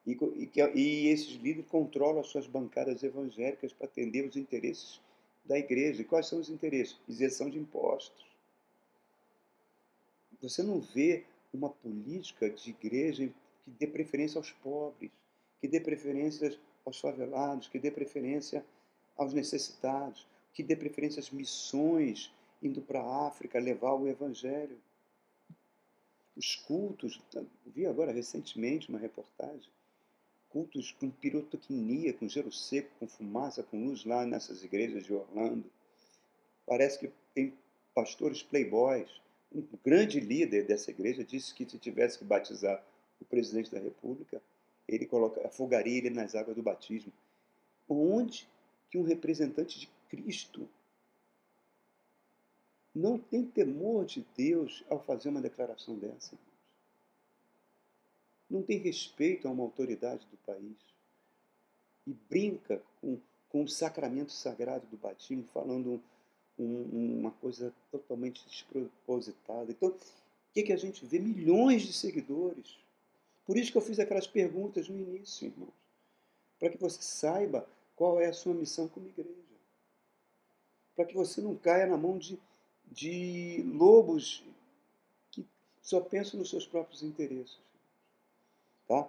E, 0.07 0.13
e, 0.13 0.51
e 0.75 1.09
esses 1.09 1.35
líderes 1.37 1.71
controlam 1.71 2.21
as 2.21 2.27
suas 2.29 2.47
bancadas 2.47 3.03
evangélicas 3.03 3.73
para 3.73 3.87
atender 3.87 4.27
os 4.29 4.37
interesses 4.37 5.01
da 5.45 5.59
igreja. 5.59 6.03
E 6.03 6.05
quais 6.05 6.27
são 6.27 6.39
os 6.39 6.49
interesses? 6.49 6.97
Isenção 7.09 7.49
de 7.49 7.59
impostos. 7.59 8.25
Você 10.43 10.63
não 10.63 10.81
vê 10.81 11.25
uma 11.53 11.71
política 11.71 12.51
de 12.51 12.71
igreja 12.71 13.33
que 13.65 13.71
dê 13.71 13.87
preferência 13.87 14.39
aos 14.39 14.51
pobres, 14.51 15.11
que 15.61 15.69
dê 15.69 15.81
preferência 15.81 16.55
aos 16.85 17.01
favelados, 17.01 17.69
que 17.69 17.79
dê 17.79 17.91
preferência 17.91 18.65
aos 19.17 19.33
necessitados, 19.33 20.27
que 20.53 20.63
dê 20.63 20.77
preferência 20.77 21.21
às 21.21 21.31
missões 21.31 22.33
indo 22.63 22.83
para 22.83 23.01
a 23.01 23.27
África 23.27 23.59
levar 23.59 23.95
o 23.95 24.09
evangelho. 24.09 24.79
Os 26.37 26.57
cultos, 26.57 27.21
vi 27.67 27.87
agora 27.87 28.13
recentemente 28.13 28.89
uma 28.89 28.99
reportagem, 28.99 29.71
cultos 30.55 30.93
com 30.93 31.11
pirotecnia, 31.11 32.15
com 32.15 32.29
gelo 32.29 32.53
seco, 32.53 32.89
com 33.01 33.09
fumaça, 33.09 33.65
com 33.65 33.87
luz 33.87 34.05
lá 34.05 34.25
nessas 34.25 34.63
igrejas 34.63 35.03
de 35.03 35.13
Orlando. 35.13 35.69
Parece 36.65 37.01
que 37.01 37.11
tem 37.35 37.53
pastores 37.93 38.41
playboys. 38.41 39.11
Um 39.53 39.67
grande 39.85 40.21
líder 40.21 40.65
dessa 40.65 40.93
igreja 40.93 41.25
disse 41.25 41.53
que 41.53 41.69
se 41.69 41.77
tivesse 41.77 42.21
que 42.21 42.25
batizar 42.25 42.81
o 43.21 43.25
presidente 43.25 43.73
da 43.73 43.81
República, 43.81 44.41
ele 44.87 45.07
coloca, 45.07 45.45
afogaria 45.45 45.99
ele 45.99 46.11
nas 46.11 46.37
águas 46.37 46.55
do 46.55 46.63
batismo. 46.63 47.13
Onde 47.89 48.49
que 48.89 48.97
um 48.97 49.03
representante 49.03 49.81
de 49.81 49.91
Cristo 50.09 50.69
não 52.95 53.19
tem 53.19 53.45
temor 53.45 54.05
de 54.05 54.25
Deus 54.37 54.85
ao 54.89 55.03
fazer 55.03 55.31
uma 55.31 55.43
declaração 55.43 55.99
dessa? 55.99 56.39
Não 58.49 58.63
tem 58.63 58.79
respeito 58.79 59.49
a 59.49 59.51
uma 59.51 59.63
autoridade 59.63 60.27
do 60.27 60.37
país 60.39 60.77
e 62.07 62.13
brinca 62.13 62.83
com, 63.01 63.19
com 63.49 63.65
o 63.65 63.69
sacramento 63.69 64.33
sagrado 64.33 64.87
do 64.87 64.97
batismo, 64.97 65.45
falando 65.53 66.01
um, 66.59 67.19
uma 67.21 67.31
coisa 67.33 67.73
totalmente 67.91 68.45
despropositada. 68.47 69.71
Então, 69.71 69.89
o 69.91 69.99
que, 70.53 70.63
que 70.63 70.73
a 70.73 70.77
gente 70.77 71.05
vê? 71.05 71.19
Milhões 71.19 71.83
de 71.83 71.93
seguidores. 71.93 72.79
Por 73.47 73.57
isso 73.57 73.73
que 73.73 73.79
eu 73.79 73.83
fiz 73.83 73.99
aquelas 73.99 74.27
perguntas 74.27 74.89
no 74.89 74.97
início, 74.97 75.47
irmãos. 75.47 75.75
Para 76.59 76.71
que 76.71 76.79
você 76.79 77.03
saiba 77.03 77.69
qual 77.97 78.21
é 78.21 78.27
a 78.27 78.33
sua 78.33 78.55
missão 78.55 78.89
como 78.89 79.09
igreja. 79.09 79.31
Para 80.95 81.05
que 81.05 81.15
você 81.15 81.41
não 81.41 81.57
caia 81.57 81.87
na 81.87 81.97
mão 81.97 82.19
de, 82.19 82.39
de 82.91 83.63
lobos 83.67 84.45
que 85.31 85.45
só 85.83 86.01
pensam 86.01 86.39
nos 86.39 86.51
seus 86.51 86.67
próprios 86.67 87.03
interesses. 87.03 87.59
Tá? 88.87 89.09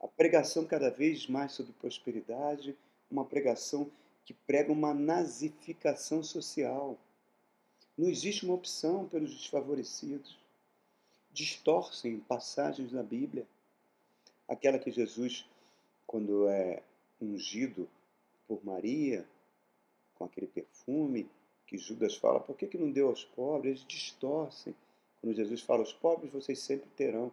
A 0.00 0.08
pregação 0.08 0.64
cada 0.64 0.90
vez 0.90 1.26
mais 1.26 1.52
sobre 1.52 1.72
prosperidade, 1.72 2.76
uma 3.10 3.24
pregação 3.24 3.90
que 4.24 4.32
prega 4.32 4.72
uma 4.72 4.94
nazificação 4.94 6.22
social. 6.22 6.96
Não 7.98 8.08
existe 8.08 8.44
uma 8.44 8.54
opção 8.54 9.08
pelos 9.08 9.34
desfavorecidos. 9.34 10.38
Distorcem 11.32 12.20
passagens 12.20 12.92
da 12.92 13.02
Bíblia. 13.02 13.46
Aquela 14.48 14.78
que 14.78 14.90
Jesus, 14.90 15.44
quando 16.06 16.48
é 16.48 16.82
ungido 17.20 17.88
por 18.48 18.64
Maria, 18.64 19.26
com 20.14 20.24
aquele 20.24 20.46
perfume 20.46 21.28
que 21.66 21.78
Judas 21.78 22.16
fala, 22.16 22.40
por 22.40 22.56
que, 22.56 22.66
que 22.66 22.78
não 22.78 22.90
deu 22.90 23.08
aos 23.08 23.24
pobres? 23.24 23.80
Eles 23.80 23.86
distorcem. 23.86 24.74
Quando 25.20 25.36
Jesus 25.36 25.60
fala, 25.60 25.82
os 25.82 25.92
pobres 25.92 26.32
vocês 26.32 26.58
sempre 26.58 26.88
terão. 26.96 27.30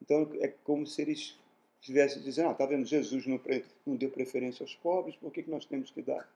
Então 0.00 0.30
é 0.40 0.48
como 0.48 0.86
se 0.86 1.02
eles 1.02 1.38
estivessem 1.80 2.22
dizendo, 2.22 2.48
ah, 2.48 2.52
está 2.52 2.66
vendo, 2.66 2.84
Jesus 2.84 3.26
não, 3.26 3.40
não 3.86 3.96
deu 3.96 4.10
preferência 4.10 4.62
aos 4.62 4.74
pobres, 4.74 5.16
por 5.16 5.32
que, 5.32 5.42
que 5.42 5.50
nós 5.50 5.64
temos 5.64 5.90
que 5.90 6.02
dar? 6.02 6.28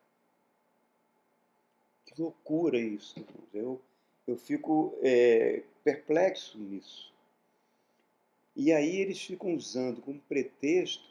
Que 2.06 2.20
loucura 2.20 2.78
isso, 2.78 3.18
irmãos. 3.18 3.48
Eu, 3.52 3.80
eu 4.26 4.36
fico 4.36 4.94
é, 5.02 5.62
perplexo 5.82 6.58
nisso. 6.58 7.12
E 8.54 8.72
aí 8.72 8.96
eles 8.96 9.20
ficam 9.20 9.54
usando 9.54 10.02
como 10.02 10.20
pretexto, 10.20 11.08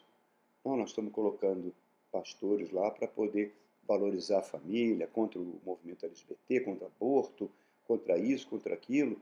não, 0.64 0.78
nós 0.78 0.90
estamos 0.90 1.12
colocando 1.12 1.74
pastores 2.12 2.70
lá 2.72 2.92
para 2.92 3.08
poder 3.08 3.54
valorizar 3.88 4.40
a 4.40 4.44
família, 4.44 5.08
contra 5.08 5.40
o 5.40 5.60
movimento 5.66 6.06
LGBT, 6.06 6.60
contra 6.62 6.88
aborto, 6.88 7.50
contra 7.88 8.18
isso, 8.20 8.48
contra 8.48 8.74
aquilo. 8.74 9.20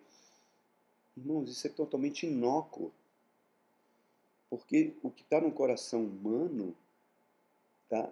Irmãos, 1.15 1.49
isso 1.49 1.65
é 1.67 1.69
totalmente 1.69 2.25
inócuo. 2.25 2.91
Porque 4.49 4.93
o 5.03 5.09
que 5.09 5.23
está 5.23 5.41
no 5.41 5.51
coração 5.51 6.03
humano, 6.03 6.75
tá? 7.89 8.11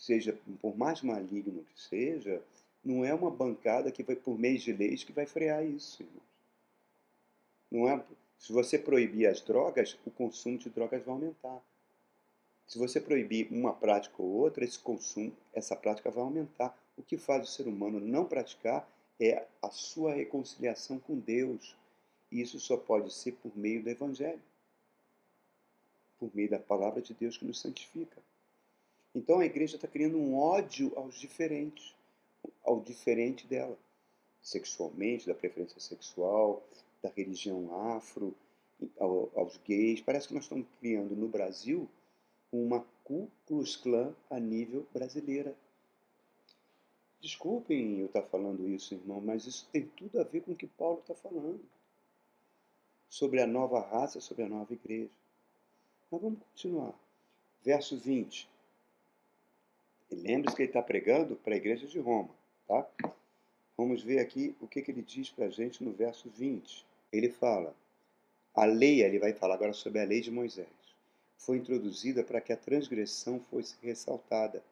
seja 0.00 0.36
por 0.62 0.76
mais 0.76 1.02
maligno 1.02 1.62
que 1.64 1.80
seja, 1.80 2.42
não 2.82 3.04
é 3.04 3.12
uma 3.12 3.30
bancada 3.30 3.92
que 3.92 4.02
vai 4.02 4.16
por 4.16 4.38
meio 4.38 4.58
de 4.58 4.72
leis 4.72 5.04
que 5.04 5.12
vai 5.12 5.26
frear 5.26 5.64
isso, 5.64 6.02
irmãos. 6.02 6.30
Não 7.70 7.88
é, 7.88 8.02
se 8.38 8.50
você 8.50 8.78
proibir 8.78 9.26
as 9.26 9.42
drogas, 9.42 9.98
o 10.06 10.10
consumo 10.10 10.56
de 10.56 10.70
drogas 10.70 11.04
vai 11.04 11.14
aumentar. 11.14 11.62
Se 12.66 12.78
você 12.78 12.98
proibir 12.98 13.48
uma 13.52 13.74
prática 13.74 14.22
ou 14.22 14.28
outra, 14.28 14.64
esse 14.64 14.78
consumo, 14.78 15.32
essa 15.52 15.76
prática 15.76 16.10
vai 16.10 16.24
aumentar. 16.24 16.76
O 16.96 17.02
que 17.02 17.18
faz 17.18 17.46
o 17.48 17.52
ser 17.52 17.68
humano 17.68 18.00
não 18.00 18.24
praticar 18.24 18.88
é 19.20 19.46
a 19.60 19.70
sua 19.70 20.14
reconciliação 20.14 20.98
com 20.98 21.18
Deus. 21.18 21.76
E 22.32 22.40
isso 22.40 22.58
só 22.58 22.76
pode 22.76 23.12
ser 23.12 23.32
por 23.32 23.54
meio 23.56 23.82
do 23.82 23.90
Evangelho 23.90 24.40
por 26.20 26.30
meio 26.36 26.50
da 26.50 26.58
palavra 26.58 27.00
de 27.00 27.14
Deus 27.14 27.36
que 27.36 27.44
nos 27.44 27.60
santifica. 27.60 28.18
Então 29.14 29.40
a 29.40 29.46
igreja 29.46 29.74
está 29.74 29.88
criando 29.88 30.18
um 30.18 30.38
ódio 30.38 30.92
aos 30.94 31.18
diferentes, 31.18 31.94
ao 32.62 32.80
diferente 32.80 33.46
dela, 33.46 33.76
sexualmente, 34.40 35.26
da 35.26 35.34
preferência 35.34 35.80
sexual, 35.80 36.62
da 37.02 37.08
religião 37.08 37.96
afro, 37.96 38.34
aos 39.34 39.56
gays. 39.66 40.00
Parece 40.00 40.28
que 40.28 40.34
nós 40.34 40.44
estamos 40.44 40.66
criando 40.78 41.16
no 41.16 41.28
Brasil 41.28 41.88
uma 42.52 42.84
Ku 43.02 43.28
Klux 43.46 43.76
Klan 43.76 44.14
a 44.28 44.38
nível 44.38 44.86
brasileira. 44.92 45.56
Desculpem 47.20 48.00
eu 48.00 48.06
estar 48.06 48.22
falando 48.22 48.68
isso, 48.68 48.94
irmão, 48.94 49.20
mas 49.20 49.46
isso 49.46 49.68
tem 49.72 49.86
tudo 49.88 50.20
a 50.20 50.24
ver 50.24 50.42
com 50.42 50.52
o 50.52 50.56
que 50.56 50.66
Paulo 50.66 51.00
está 51.00 51.14
falando 51.14 51.60
sobre 53.08 53.42
a 53.42 53.46
nova 53.46 53.80
raça, 53.80 54.20
sobre 54.20 54.44
a 54.44 54.48
nova 54.48 54.72
igreja. 54.72 55.10
Mas 56.10 56.20
vamos 56.20 56.40
continuar. 56.40 56.94
Verso 57.62 57.96
20. 57.96 58.48
Lembre-se 60.10 60.56
que 60.56 60.62
ele 60.62 60.70
está 60.70 60.82
pregando 60.82 61.36
para 61.36 61.54
a 61.54 61.56
igreja 61.56 61.86
de 61.86 61.98
Roma. 61.98 62.30
Tá? 62.66 62.88
Vamos 63.76 64.02
ver 64.02 64.18
aqui 64.18 64.54
o 64.60 64.66
que, 64.66 64.82
que 64.82 64.90
ele 64.90 65.02
diz 65.02 65.30
para 65.30 65.46
a 65.46 65.50
gente 65.50 65.84
no 65.84 65.92
verso 65.92 66.28
20. 66.28 66.84
Ele 67.12 67.30
fala: 67.30 67.74
a 68.54 68.64
lei, 68.64 69.02
ele 69.02 69.18
vai 69.18 69.32
falar 69.32 69.54
agora 69.54 69.72
sobre 69.72 70.00
a 70.00 70.04
lei 70.04 70.20
de 70.20 70.30
Moisés, 70.30 70.68
foi 71.38 71.58
introduzida 71.58 72.24
para 72.24 72.40
que 72.40 72.52
a 72.52 72.56
transgressão 72.56 73.40
fosse 73.50 73.76
ressaltada, 73.80 74.62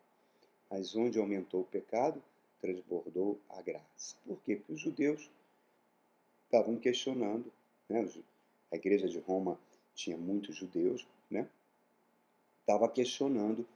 mas 0.68 0.96
onde 0.96 1.18
aumentou 1.18 1.60
o 1.60 1.66
pecado, 1.66 2.22
transbordou 2.60 3.38
a 3.48 3.62
graça. 3.62 4.16
Por 4.26 4.40
quê? 4.42 4.56
Porque 4.56 4.72
os 4.72 4.80
judeus 4.80 5.30
estavam 6.44 6.76
questionando, 6.76 7.52
né? 7.88 8.06
a 8.70 8.76
igreja 8.76 9.08
de 9.08 9.18
Roma 9.20 9.58
tinha 9.94 10.16
muitos 10.16 10.56
judeus, 10.56 11.06
né, 11.30 11.48
estava 12.60 12.88
questionando 12.88 13.66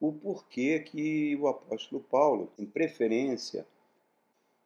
o 0.00 0.12
porquê 0.12 0.80
que 0.80 1.34
o 1.36 1.48
apóstolo 1.48 2.02
Paulo, 2.02 2.52
em 2.58 2.66
preferência, 2.66 3.66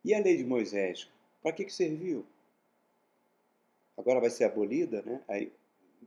e 0.04 0.14
a 0.14 0.18
lei 0.18 0.36
de 0.36 0.44
Moisés, 0.44 1.08
para 1.42 1.52
que, 1.52 1.64
que 1.64 1.72
serviu? 1.72 2.24
Agora 3.96 4.20
vai 4.20 4.30
ser 4.30 4.44
abolida, 4.44 5.02
né? 5.02 5.22
Aí 5.28 5.52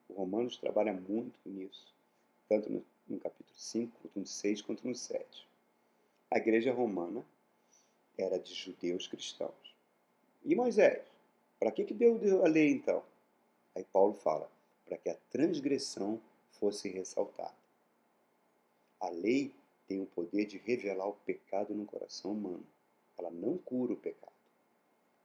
o 0.10 0.13
Romanos 0.13 0.58
trabalha 0.58 0.94
muito 0.94 1.38
nisso, 1.46 1.94
tanto 2.48 2.70
no, 2.70 2.84
no 3.08 3.20
capítulo 3.20 3.58
5, 3.58 3.98
quanto 4.02 4.20
no 4.20 4.26
6, 4.26 4.62
quanto 4.62 4.88
no 4.88 4.96
7. 4.96 5.48
A 6.30 6.38
igreja 6.38 6.74
romana 6.74 7.24
era 8.17 8.39
de 8.39 8.54
judeus 8.54 9.08
cristãos. 9.08 9.76
E 10.44 10.56
Moisés? 10.56 11.04
Para 11.60 11.72
que, 11.72 11.84
que 11.84 11.94
deu 11.94 12.44
a 12.44 12.48
lei 12.48 12.72
então? 12.72 13.04
Aí 13.76 13.84
Paulo 13.84 14.13
fala: 14.13 14.50
para 14.91 14.97
que 14.97 15.10
a 15.10 15.15
transgressão 15.32 16.19
fosse 16.60 16.89
ressaltada. 16.89 17.56
A 18.99 19.08
lei 19.08 19.49
tem 19.88 20.01
o 20.01 20.06
poder 20.06 20.45
de 20.47 20.58
revelar 20.58 21.08
o 21.08 21.13
pecado 21.13 21.73
no 21.73 21.86
coração 21.86 22.34
humano. 22.34 22.65
Ela 23.17 23.32
não 23.32 23.58
cura 23.58 23.93
o 23.93 23.95
pecado. 23.95 24.34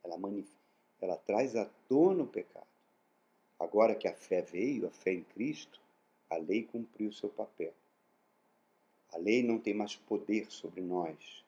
Ela, 0.05 0.17
ela 1.01 1.17
traz 1.17 1.57
à 1.57 1.65
tona 1.89 2.23
o 2.23 2.29
pecado. 2.29 2.69
Agora 3.59 3.97
que 3.97 4.07
a 4.07 4.15
fé 4.15 4.41
veio, 4.41 4.87
a 4.87 4.91
fé 4.93 5.13
em 5.13 5.25
Cristo, 5.25 5.81
A 6.31 6.37
lei 6.37 6.63
cumpriu 6.63 7.13
seu 7.13 7.29
papel. 7.29 7.75
A 9.13 9.17
lei 9.19 9.43
não 9.43 9.59
tem 9.59 9.75
mais 9.75 9.97
poder 9.97 10.49
sobre 10.49 10.81
nós. 10.81 11.45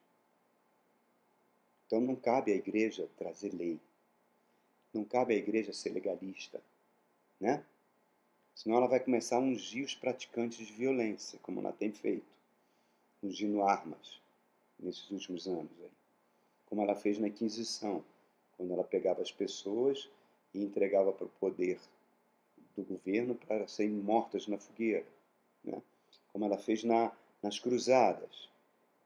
Então 1.86 2.00
não 2.00 2.16
cabe 2.16 2.52
à 2.52 2.56
igreja 2.56 3.08
trazer 3.16 3.54
lei. 3.54 3.78
Não 4.92 5.04
cabe 5.04 5.34
à 5.34 5.36
igreja 5.36 5.72
ser 5.72 5.90
legalista, 5.90 6.60
né? 7.40 7.64
Senão 8.58 8.78
ela 8.78 8.88
vai 8.88 8.98
começar 8.98 9.36
a 9.36 9.38
ungir 9.38 9.84
os 9.84 9.94
praticantes 9.94 10.66
de 10.66 10.72
violência, 10.72 11.38
como 11.44 11.60
ela 11.60 11.70
tem 11.70 11.92
feito, 11.92 12.26
ungindo 13.22 13.62
armas 13.62 14.20
nesses 14.76 15.08
últimos 15.12 15.46
anos 15.46 15.70
aí. 15.80 15.90
Como 16.66 16.82
ela 16.82 16.96
fez 16.96 17.20
na 17.20 17.28
Inquisição, 17.28 18.04
quando 18.56 18.72
ela 18.72 18.82
pegava 18.82 19.22
as 19.22 19.30
pessoas 19.30 20.10
e 20.52 20.60
entregava 20.60 21.12
para 21.12 21.26
o 21.26 21.30
poder 21.38 21.78
do 22.74 22.82
governo 22.82 23.36
para 23.36 23.68
serem 23.68 23.94
mortas 23.94 24.48
na 24.48 24.58
fogueira, 24.58 25.06
né? 25.62 25.80
Como 26.32 26.44
ela 26.44 26.58
fez 26.58 26.82
na, 26.82 27.12
nas 27.40 27.60
cruzadas. 27.60 28.50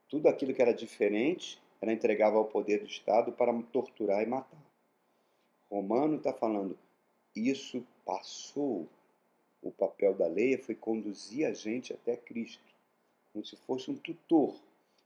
Tudo 0.09 0.29
aquilo 0.29 0.55
que 0.55 0.63
era 0.63 0.73
diferente, 0.73 1.61
ela 1.79 1.93
entregava 1.93 2.37
ao 2.37 2.45
poder 2.45 2.79
do 2.79 2.87
Estado 2.87 3.31
para 3.31 3.53
torturar 3.71 4.23
e 4.23 4.25
matar. 4.25 4.65
Romano 5.69 6.17
está 6.17 6.33
falando, 6.33 6.75
isso 7.35 7.85
passou. 8.03 8.89
O 9.63 9.71
papel 9.71 10.13
da 10.13 10.27
lei 10.27 10.57
foi 10.57 10.75
conduzir 10.75 11.47
a 11.47 11.53
gente 11.53 11.93
até 11.93 12.17
Cristo, 12.17 12.61
como 13.31 13.45
se 13.45 13.55
fosse 13.55 13.89
um 13.89 13.95
tutor 13.95 14.53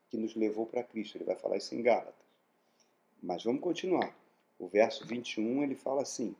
que 0.09 0.17
nos 0.17 0.35
levou 0.35 0.65
para 0.65 0.83
Cristo. 0.83 1.15
Ele 1.15 1.25
vai 1.25 1.35
falar 1.35 1.57
isso 1.57 1.75
em 1.75 1.81
Gálatas. 1.83 2.25
Mas 3.21 3.43
vamos 3.43 3.61
continuar. 3.61 4.17
O 4.57 4.67
verso 4.67 5.05
21 5.05 5.63
ele 5.63 5.75
fala 5.75 6.01
assim: 6.01 6.35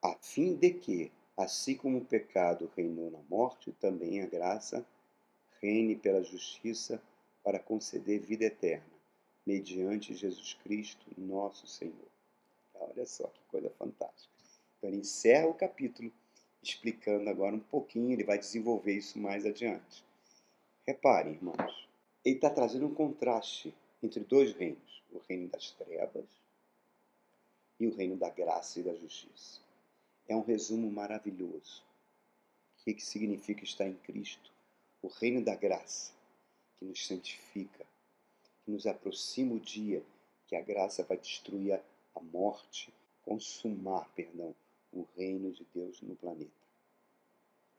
a 0.00 0.14
fim 0.14 0.54
de 0.54 0.72
que, 0.72 1.12
assim 1.36 1.76
como 1.76 1.98
o 1.98 2.04
pecado 2.04 2.70
reinou 2.74 3.10
na 3.10 3.20
morte, 3.28 3.72
também 3.72 4.22
a 4.22 4.26
graça 4.26 4.84
reine 5.60 5.94
pela 5.94 6.22
justiça 6.22 7.02
para 7.44 7.58
conceder 7.58 8.20
vida 8.20 8.46
eterna, 8.46 8.86
mediante 9.46 10.14
Jesus 10.14 10.54
Cristo, 10.64 11.04
nosso 11.18 11.66
Senhor. 11.66 12.08
Olha 12.74 13.04
só 13.04 13.26
que 13.26 13.40
coisa 13.48 13.68
fantástica. 13.70 14.32
Então 14.78 14.88
ele 14.88 15.00
encerra 15.00 15.46
o 15.46 15.54
capítulo 15.54 16.10
explicando 16.62 17.28
agora 17.28 17.56
um 17.56 17.60
pouquinho, 17.60 18.12
ele 18.12 18.24
vai 18.24 18.38
desenvolver 18.38 18.94
isso 18.94 19.18
mais 19.18 19.46
adiante. 19.46 20.04
Reparem, 20.86 21.34
irmãos, 21.34 21.88
ele 22.24 22.36
está 22.36 22.50
trazendo 22.50 22.86
um 22.86 22.94
contraste 22.94 23.74
entre 24.02 24.20
dois 24.20 24.52
reinos: 24.54 25.02
o 25.10 25.18
reino 25.18 25.48
das 25.48 25.70
trevas 25.72 26.26
e 27.78 27.86
o 27.86 27.94
reino 27.94 28.16
da 28.16 28.28
graça 28.28 28.80
e 28.80 28.82
da 28.82 28.94
justiça. 28.94 29.60
É 30.28 30.36
um 30.36 30.42
resumo 30.42 30.90
maravilhoso. 30.90 31.82
O 32.78 32.84
que, 32.84 32.94
que 32.94 33.04
significa 33.04 33.64
estar 33.64 33.86
em 33.86 33.94
Cristo? 33.94 34.52
O 35.02 35.08
reino 35.08 35.42
da 35.42 35.54
graça, 35.54 36.12
que 36.78 36.84
nos 36.84 37.06
santifica, 37.06 37.86
que 38.64 38.70
nos 38.70 38.86
aproxima 38.86 39.54
o 39.54 39.60
dia 39.60 40.02
que 40.46 40.56
a 40.56 40.60
graça 40.60 41.02
vai 41.04 41.16
destruir 41.16 41.80
a 42.14 42.20
morte, 42.20 42.92
consumar, 43.22 44.08
perdão, 44.14 44.54
o 44.92 45.06
reino 45.16 45.52
de 45.52 45.66
Deus 45.74 46.00
no 46.02 46.16
planeta. 46.16 46.50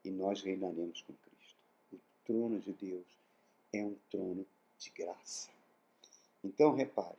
E 0.03 0.09
nós 0.09 0.41
reinaremos 0.41 1.01
com 1.01 1.13
Cristo. 1.13 1.57
O 1.93 1.99
trono 2.25 2.59
de 2.59 2.73
Deus 2.73 3.05
é 3.73 3.83
um 3.83 3.95
trono 4.09 4.45
de 4.77 4.89
graça. 4.91 5.49
Então, 6.43 6.73
repare, 6.73 7.17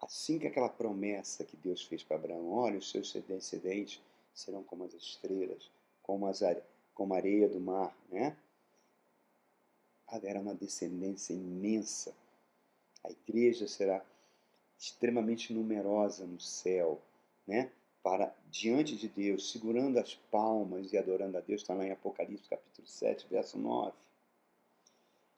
assim 0.00 0.38
que 0.38 0.46
aquela 0.46 0.68
promessa 0.68 1.44
que 1.44 1.56
Deus 1.56 1.82
fez 1.84 2.02
para 2.02 2.16
Abraão, 2.16 2.50
olha, 2.50 2.78
os 2.78 2.90
seus 2.90 3.12
descendentes 3.12 4.00
serão 4.34 4.62
como 4.62 4.84
as 4.84 4.94
estrelas, 4.94 5.70
como, 6.02 6.26
as 6.26 6.42
are... 6.42 6.62
como 6.94 7.14
a 7.14 7.18
areia 7.18 7.48
do 7.48 7.60
mar, 7.60 7.94
né? 8.08 8.36
Haverá 10.06 10.40
uma 10.40 10.54
descendência 10.54 11.34
imensa. 11.34 12.14
A 13.04 13.10
igreja 13.10 13.68
será 13.68 14.04
extremamente 14.78 15.52
numerosa 15.52 16.26
no 16.26 16.40
céu, 16.40 17.00
né? 17.46 17.70
Para 18.02 18.34
diante 18.50 18.96
de 18.96 19.08
Deus, 19.08 19.50
segurando 19.50 19.98
as 19.98 20.14
palmas 20.30 20.92
e 20.92 20.98
adorando 20.98 21.36
a 21.36 21.40
Deus, 21.40 21.60
está 21.60 21.74
lá 21.74 21.84
em 21.84 21.90
Apocalipse 21.90 22.48
capítulo 22.48 22.86
7, 22.86 23.26
verso 23.28 23.58
9. 23.58 23.92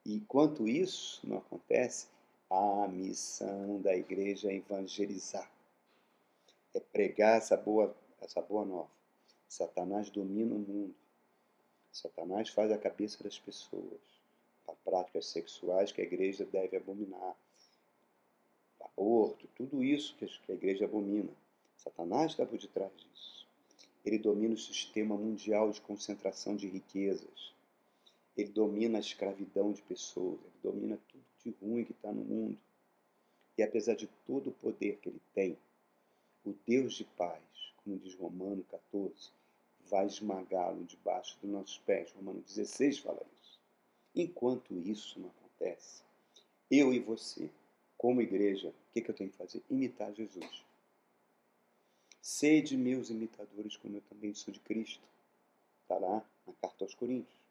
E 0.05 0.14
enquanto 0.14 0.68
isso 0.68 1.20
não 1.27 1.38
acontece, 1.38 2.09
a 2.48 2.87
missão 2.88 3.81
da 3.81 3.96
igreja 3.96 4.51
é 4.51 4.57
evangelizar, 4.57 5.51
é 6.75 6.81
pregar 6.81 7.38
essa 7.38 7.57
boa, 7.57 7.94
essa 8.20 8.40
boa 8.40 8.64
nova. 8.64 8.90
Satanás 9.48 10.11
domina 10.11 10.55
o 10.55 10.59
mundo. 10.59 10.94
Satanás 11.90 12.48
faz 12.48 12.70
a 12.70 12.79
cabeça 12.79 13.22
das 13.22 13.38
pessoas 13.38 14.01
para 14.64 14.75
práticas 14.85 15.27
sexuais 15.27 15.92
que 15.92 16.01
a 16.01 16.05
igreja 16.05 16.44
deve 16.44 16.77
abominar 16.77 17.37
aborto, 18.96 19.48
tudo 19.57 19.83
isso 19.83 20.16
que 20.16 20.53
a 20.53 20.55
igreja 20.55 20.85
abomina. 20.85 21.31
Satanás 21.83 22.31
está 22.31 22.47
por 22.47 22.59
detrás 22.59 22.92
disso. 22.97 23.45
Ele 24.05 24.16
domina 24.16 24.55
o 24.55 24.59
sistema 24.59 25.16
mundial 25.16 25.73
de 25.73 25.81
concentração 25.81 26.55
de 26.55 26.68
riquezas. 26.68 27.53
Ele 28.37 28.51
domina 28.51 28.99
a 28.99 29.01
escravidão 29.01 29.73
de 29.73 29.83
pessoas. 29.83 30.38
Ele 30.45 30.55
domina 30.62 30.99
tudo 31.09 31.25
de 31.45 31.51
ruim 31.61 31.85
que 31.85 31.90
está 31.90 32.12
no 32.12 32.25
mundo. 32.25 32.57
E 33.59 33.64
apesar 33.64 33.95
de 33.95 34.07
todo 34.25 34.51
o 34.51 34.53
poder 34.53 34.99
que 34.99 35.09
ele 35.09 35.21
tem, 35.35 35.59
o 36.45 36.55
Deus 36.64 36.95
de 36.95 37.05
paz, 37.05 37.42
como 37.83 37.99
diz 37.99 38.14
Romano 38.14 38.62
14, 38.71 39.33
vai 39.90 40.07
esmagá-lo 40.07 40.85
debaixo 40.85 41.37
dos 41.42 41.51
nossos 41.51 41.79
pés. 41.79 42.12
Romano 42.12 42.40
16 42.42 43.01
fala 43.01 43.27
isso. 43.40 43.59
Enquanto 44.14 44.73
isso 44.73 45.18
não 45.18 45.31
acontece, 45.31 46.05
eu 46.71 46.95
e 46.95 47.01
você 47.01 47.51
como 47.99 48.23
igreja, 48.23 48.68
o 48.68 48.92
que, 48.92 49.01
que 49.01 49.11
eu 49.11 49.14
tenho 49.14 49.31
que 49.31 49.37
fazer? 49.37 49.62
Imitar 49.68 50.12
Jesus. 50.14 50.64
Sede 52.22 52.76
meus 52.76 53.11
imitadores, 53.11 53.76
como 53.76 53.96
eu 53.96 54.00
também 54.02 54.32
sou 54.32 54.54
de 54.54 54.61
Cristo. 54.61 55.02
Está 55.82 55.98
lá 55.98 56.24
na 56.46 56.52
carta 56.54 56.85
aos 56.85 56.94
Coríntios. 56.94 57.42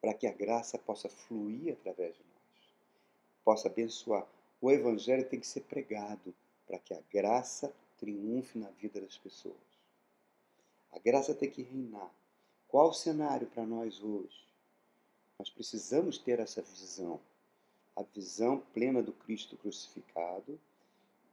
Para 0.00 0.14
que 0.14 0.26
a 0.26 0.32
graça 0.32 0.76
possa 0.78 1.08
fluir 1.08 1.74
através 1.74 2.16
de 2.16 2.22
nós, 2.22 2.72
possa 3.44 3.68
abençoar. 3.68 4.26
O 4.60 4.70
Evangelho 4.72 5.28
tem 5.28 5.38
que 5.38 5.46
ser 5.46 5.60
pregado 5.60 6.34
para 6.66 6.78
que 6.78 6.94
a 6.94 7.00
graça 7.12 7.72
triunfe 7.98 8.58
na 8.58 8.70
vida 8.70 9.00
das 9.00 9.16
pessoas. 9.16 9.56
A 10.90 10.98
graça 10.98 11.34
tem 11.34 11.50
que 11.50 11.62
reinar. 11.62 12.10
Qual 12.66 12.88
o 12.88 12.94
cenário 12.94 13.46
para 13.48 13.64
nós 13.64 14.02
hoje? 14.02 14.46
Nós 15.38 15.50
precisamos 15.50 16.18
ter 16.18 16.40
essa 16.40 16.62
visão 16.62 17.20
a 17.98 18.02
visão 18.14 18.60
plena 18.72 19.02
do 19.02 19.12
Cristo 19.12 19.56
crucificado, 19.56 20.58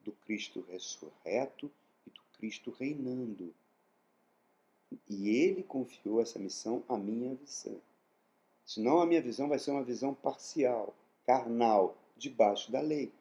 do 0.05 0.11
Cristo 0.11 0.63
ressurreto 0.69 1.69
e 2.07 2.09
do 2.11 2.21
Cristo 2.37 2.71
reinando. 2.71 3.53
E 5.09 5.29
ele 5.29 5.63
confiou 5.63 6.21
essa 6.21 6.39
missão 6.39 6.83
à 6.87 6.97
minha 6.97 7.35
visão. 7.35 7.81
Senão 8.63 9.01
a 9.01 9.05
minha 9.05 9.21
visão 9.21 9.49
vai 9.49 9.59
ser 9.59 9.71
uma 9.71 9.83
visão 9.83 10.13
parcial, 10.13 10.95
carnal, 11.25 11.97
debaixo 12.15 12.71
da 12.71 12.79
lei, 12.79 13.11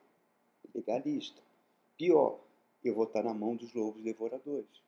legalista. 0.74 1.42
Pior, 1.96 2.38
eu 2.84 2.94
vou 2.94 3.04
estar 3.04 3.22
na 3.22 3.34
mão 3.34 3.56
dos 3.56 3.72
lobos 3.74 4.02
devoradores. 4.02 4.82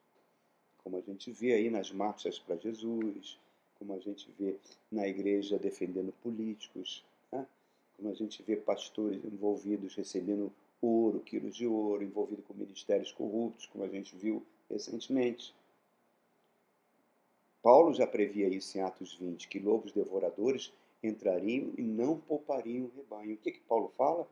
Como 0.78 0.96
a 0.96 1.00
gente 1.00 1.32
vê 1.32 1.54
aí 1.54 1.70
nas 1.70 1.90
marchas 1.90 2.38
para 2.38 2.56
Jesus, 2.56 3.38
como 3.78 3.94
a 3.94 3.98
gente 3.98 4.30
vê 4.38 4.56
na 4.90 5.08
igreja 5.08 5.58
defendendo 5.58 6.12
políticos, 6.22 7.04
como 7.96 8.10
a 8.10 8.14
gente 8.14 8.42
vê 8.42 8.56
pastores 8.56 9.24
envolvidos 9.24 9.94
recebendo 9.94 10.52
ouro, 10.80 11.20
quilos 11.20 11.56
de 11.56 11.66
ouro, 11.66 12.02
envolvidos 12.02 12.44
com 12.44 12.54
ministérios 12.54 13.12
corruptos, 13.12 13.66
como 13.66 13.84
a 13.84 13.88
gente 13.88 14.16
viu 14.16 14.44
recentemente. 14.68 15.54
Paulo 17.62 17.92
já 17.94 18.06
previa 18.06 18.48
isso 18.48 18.78
em 18.78 18.80
Atos 18.80 19.14
20, 19.14 19.48
que 19.48 19.58
lobos 19.58 19.92
devoradores 19.92 20.72
entrariam 21.02 21.72
e 21.76 21.82
não 21.82 22.18
poupariam 22.18 22.86
o 22.86 22.92
rebanho. 22.96 23.34
O 23.34 23.38
que, 23.38 23.52
que 23.52 23.60
Paulo 23.60 23.92
fala? 23.96 24.28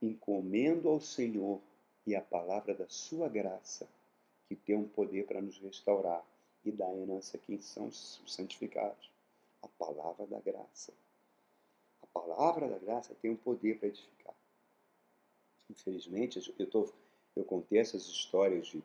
Encomendo 0.00 0.88
ao 0.88 1.00
Senhor 1.00 1.60
e 2.06 2.14
a 2.14 2.20
palavra 2.20 2.74
da 2.74 2.88
sua 2.88 3.28
graça, 3.28 3.88
que 4.48 4.54
tem 4.54 4.76
um 4.76 4.88
poder 4.88 5.26
para 5.26 5.40
nos 5.40 5.58
restaurar 5.58 6.24
e 6.64 6.70
dar 6.70 6.88
a 6.88 6.96
herança 6.96 7.36
a 7.36 7.40
quem 7.40 7.60
são 7.60 7.90
santificados. 7.90 9.10
A 9.62 9.68
palavra 9.68 10.26
da 10.26 10.38
graça 10.40 10.92
palavra 12.16 12.68
da 12.68 12.78
graça 12.78 13.14
tem 13.14 13.30
um 13.30 13.36
poder 13.36 13.78
para 13.78 13.88
edificar. 13.88 14.34
Infelizmente, 15.70 16.54
eu, 16.58 16.66
tô, 16.66 16.88
eu 17.34 17.44
contei 17.44 17.78
essas 17.78 18.06
histórias 18.06 18.68
de 18.68 18.82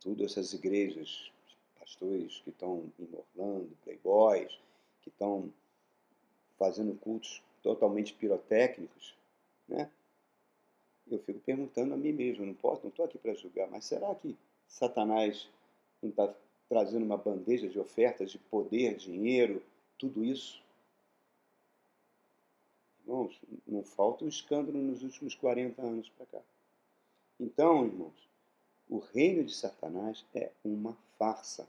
tudo 0.00 0.24
essas 0.24 0.52
igrejas, 0.52 1.30
pastores 1.78 2.40
que 2.40 2.50
estão 2.50 2.90
em 2.98 3.08
Orlando, 3.14 3.76
playboys, 3.82 4.58
que 5.02 5.08
estão 5.08 5.52
fazendo 6.58 6.94
cultos 6.98 7.42
totalmente 7.62 8.12
pirotécnicos, 8.14 9.14
né? 9.68 9.90
Eu 11.10 11.18
fico 11.18 11.40
perguntando 11.40 11.92
a 11.92 11.96
mim 11.96 12.12
mesmo, 12.12 12.46
não 12.46 12.54
posso, 12.54 12.82
não 12.82 12.88
estou 12.88 13.04
aqui 13.04 13.18
para 13.18 13.34
julgar, 13.34 13.68
mas 13.70 13.84
será 13.84 14.14
que 14.14 14.36
Satanás 14.66 15.48
não 16.02 16.10
está 16.10 16.34
trazendo 16.68 17.04
uma 17.04 17.18
bandeja 17.18 17.68
de 17.68 17.78
ofertas 17.78 18.30
de 18.30 18.38
poder, 18.38 18.96
dinheiro, 18.96 19.62
tudo 19.98 20.24
isso. 20.24 20.63
Irmãos, 23.06 23.38
não 23.66 23.84
falta 23.84 24.24
um 24.24 24.28
escândalo 24.28 24.78
nos 24.78 25.02
últimos 25.02 25.34
40 25.34 25.82
anos 25.82 26.08
para 26.10 26.24
cá. 26.26 26.40
Então, 27.38 27.84
irmãos, 27.84 28.28
o 28.88 28.98
reino 28.98 29.44
de 29.44 29.54
Satanás 29.54 30.24
é 30.34 30.50
uma 30.64 30.96
farsa. 31.18 31.68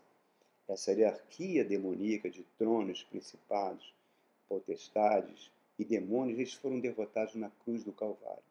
Essa 0.67 0.93
hierarquia 0.93 1.65
demoníaca 1.65 2.29
de 2.29 2.43
tronos, 2.57 3.03
principados, 3.03 3.93
potestades 4.47 5.51
e 5.77 5.83
demônios, 5.83 6.39
eles 6.39 6.53
foram 6.53 6.79
derrotados 6.79 7.35
na 7.35 7.49
cruz 7.49 7.83
do 7.83 7.91
Calvário. 7.91 8.43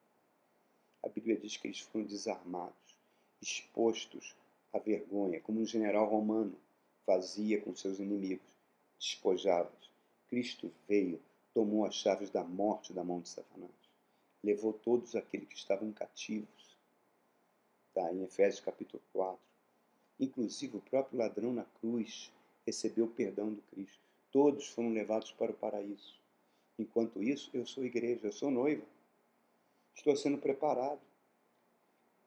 A 1.02 1.08
Bíblia 1.08 1.36
diz 1.36 1.56
que 1.56 1.68
eles 1.68 1.80
foram 1.80 2.04
desarmados, 2.04 2.74
expostos 3.40 4.36
à 4.72 4.78
vergonha, 4.78 5.40
como 5.40 5.60
um 5.60 5.66
general 5.66 6.06
romano 6.06 6.54
fazia 7.06 7.60
com 7.60 7.74
seus 7.74 7.98
inimigos, 7.98 8.46
despojava-os. 8.98 9.90
Cristo 10.28 10.70
veio, 10.88 11.20
tomou 11.54 11.86
as 11.86 11.94
chaves 11.94 12.28
da 12.30 12.42
morte 12.42 12.92
da 12.92 13.04
mão 13.04 13.20
de 13.20 13.28
Satanás, 13.28 13.70
levou 14.42 14.72
todos 14.72 15.14
aqueles 15.14 15.48
que 15.48 15.56
estavam 15.56 15.92
cativos. 15.92 16.76
Está 17.88 18.12
em 18.12 18.24
Efésios 18.24 18.60
capítulo 18.60 19.00
4. 19.12 19.38
Inclusive 20.18 20.76
o 20.76 20.80
próprio 20.80 21.18
ladrão 21.18 21.52
na 21.52 21.64
cruz 21.80 22.32
recebeu 22.66 23.04
o 23.04 23.10
perdão 23.10 23.52
do 23.52 23.62
Cristo. 23.62 24.02
Todos 24.32 24.68
foram 24.68 24.90
levados 24.90 25.30
para 25.32 25.52
o 25.52 25.54
paraíso. 25.54 26.18
Enquanto 26.76 27.22
isso, 27.22 27.50
eu 27.54 27.64
sou 27.64 27.84
igreja, 27.84 28.26
eu 28.26 28.32
sou 28.32 28.50
noiva. 28.50 28.84
Estou 29.94 30.16
sendo 30.16 30.38
preparado 30.38 31.00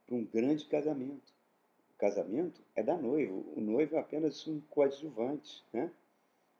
para 0.05 0.15
um 0.15 0.23
grande 0.23 0.65
casamento. 0.65 1.33
O 1.93 1.97
casamento 1.97 2.61
é 2.75 2.81
da 2.81 2.95
noiva, 2.95 3.33
o 3.33 3.59
noivo 3.59 3.95
é 3.95 3.99
apenas 3.99 4.47
um 4.47 4.61
coadjuvante. 4.69 5.65
Né? 5.73 5.91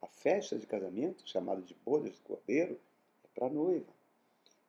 A 0.00 0.06
festa 0.06 0.56
de 0.56 0.66
casamento, 0.66 1.28
chamada 1.28 1.60
de 1.60 1.74
bodas 1.84 2.12
do 2.12 2.22
cordeiro, 2.22 2.78
é 3.24 3.28
para 3.34 3.46
a 3.46 3.50
noiva. 3.50 3.92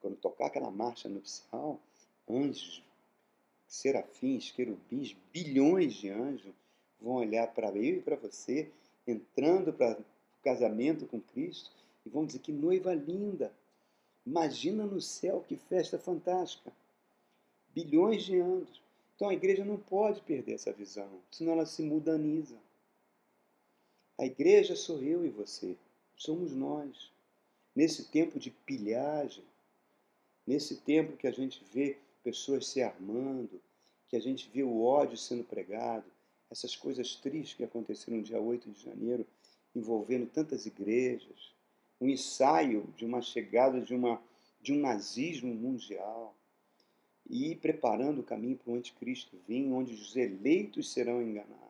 Quando 0.02 0.16
tocar 0.18 0.48
aquela 0.48 0.72
marcha 0.72 1.08
nupcial, 1.08 1.80
anjos, 2.28 2.84
serafins, 3.68 4.52
querubins, 4.52 5.16
bilhões 5.32 5.94
de 5.94 6.10
anjos 6.10 6.54
vão 7.00 7.16
olhar 7.16 7.48
para 7.54 7.70
eu 7.70 7.98
e 7.98 8.02
para 8.02 8.16
você, 8.16 8.70
entrando 9.06 9.72
para 9.72 10.00
o 10.00 10.06
casamento 10.44 11.06
com 11.06 11.22
Cristo, 11.22 11.72
e 12.06 12.10
vão 12.10 12.26
dizer 12.26 12.40
que 12.40 12.52
noiva 12.52 12.94
linda. 12.94 13.54
Imagina 14.26 14.86
no 14.86 15.02
céu 15.02 15.44
que 15.48 15.56
festa 15.56 16.00
fantástica. 16.00 16.72
Bilhões 17.74 18.24
de 18.24 18.40
anos. 18.40 18.82
Então 19.16 19.30
a 19.30 19.34
igreja 19.34 19.66
não 19.66 19.78
pode 19.78 20.22
perder 20.22 20.54
essa 20.54 20.72
visão, 20.72 21.10
senão 21.32 21.54
ela 21.54 21.66
se 21.66 21.84
mudaniza. 21.84 22.56
A 24.20 24.26
igreja 24.26 24.76
sou 24.76 25.02
eu 25.02 25.26
e 25.26 25.30
você, 25.30 25.78
somos 26.14 26.54
nós. 26.54 27.10
Nesse 27.74 28.04
tempo 28.04 28.38
de 28.38 28.52
pilhagem, 28.52 29.46
nesse 30.46 30.76
tempo 30.76 31.16
que 31.16 31.26
a 31.26 31.32
gente 31.32 31.64
vê 31.72 31.96
pessoas 32.22 32.68
se 32.68 32.82
armando, 32.82 33.62
que 34.10 34.18
a 34.18 34.20
gente 34.20 34.50
vê 34.54 34.62
o 34.62 34.84
ódio 34.84 35.16
sendo 35.16 35.46
pregado, 35.46 36.04
essas 36.52 36.76
coisas 36.76 37.16
tristes 37.16 37.54
que 37.54 37.64
aconteceram 37.64 38.18
no 38.18 38.24
dia 38.24 38.42
8 38.42 38.70
de 38.70 38.84
janeiro, 38.84 39.26
envolvendo 39.74 40.30
tantas 40.30 40.66
igrejas, 40.66 41.54
um 42.02 42.10
ensaio 42.10 42.94
de 42.98 43.06
uma 43.06 43.22
chegada 43.22 43.80
de, 43.80 43.96
uma, 43.96 44.22
de 44.62 44.74
um 44.74 44.82
nazismo 44.82 45.56
mundial 45.56 46.36
e 47.26 47.56
preparando 47.56 48.20
o 48.20 48.26
caminho 48.26 48.58
para 48.58 48.74
o 48.74 48.76
anticristo 48.76 49.40
vir, 49.48 49.72
onde 49.72 49.94
os 49.94 50.14
eleitos 50.18 50.92
serão 50.92 51.22
enganados. 51.22 51.69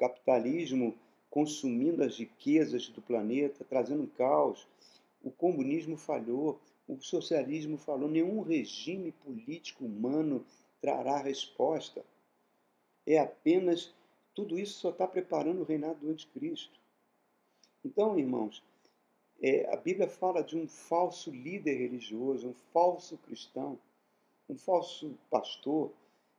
Capitalismo 0.00 0.96
consumindo 1.30 2.02
as 2.02 2.16
riquezas 2.18 2.88
do 2.88 3.00
planeta, 3.00 3.64
trazendo 3.64 4.06
caos. 4.08 4.66
O 5.22 5.30
comunismo 5.30 5.96
falhou, 5.96 6.58
o 6.88 7.00
socialismo 7.00 7.76
falou, 7.76 8.08
nenhum 8.08 8.40
regime 8.40 9.12
político 9.12 9.84
humano 9.84 10.44
trará 10.80 11.18
resposta. 11.18 12.04
É 13.06 13.18
apenas, 13.18 13.94
tudo 14.34 14.58
isso 14.58 14.80
só 14.80 14.90
está 14.90 15.06
preparando 15.06 15.60
o 15.60 15.64
reinado 15.64 16.00
do 16.00 16.10
anticristo. 16.10 16.80
Então, 17.84 18.18
irmãos, 18.18 18.62
é, 19.42 19.72
a 19.72 19.76
Bíblia 19.76 20.08
fala 20.08 20.42
de 20.42 20.56
um 20.56 20.66
falso 20.66 21.30
líder 21.30 21.74
religioso, 21.74 22.48
um 22.48 22.54
falso 22.72 23.16
cristão, 23.18 23.78
um 24.48 24.56
falso 24.56 25.14
pastor, 25.30 25.92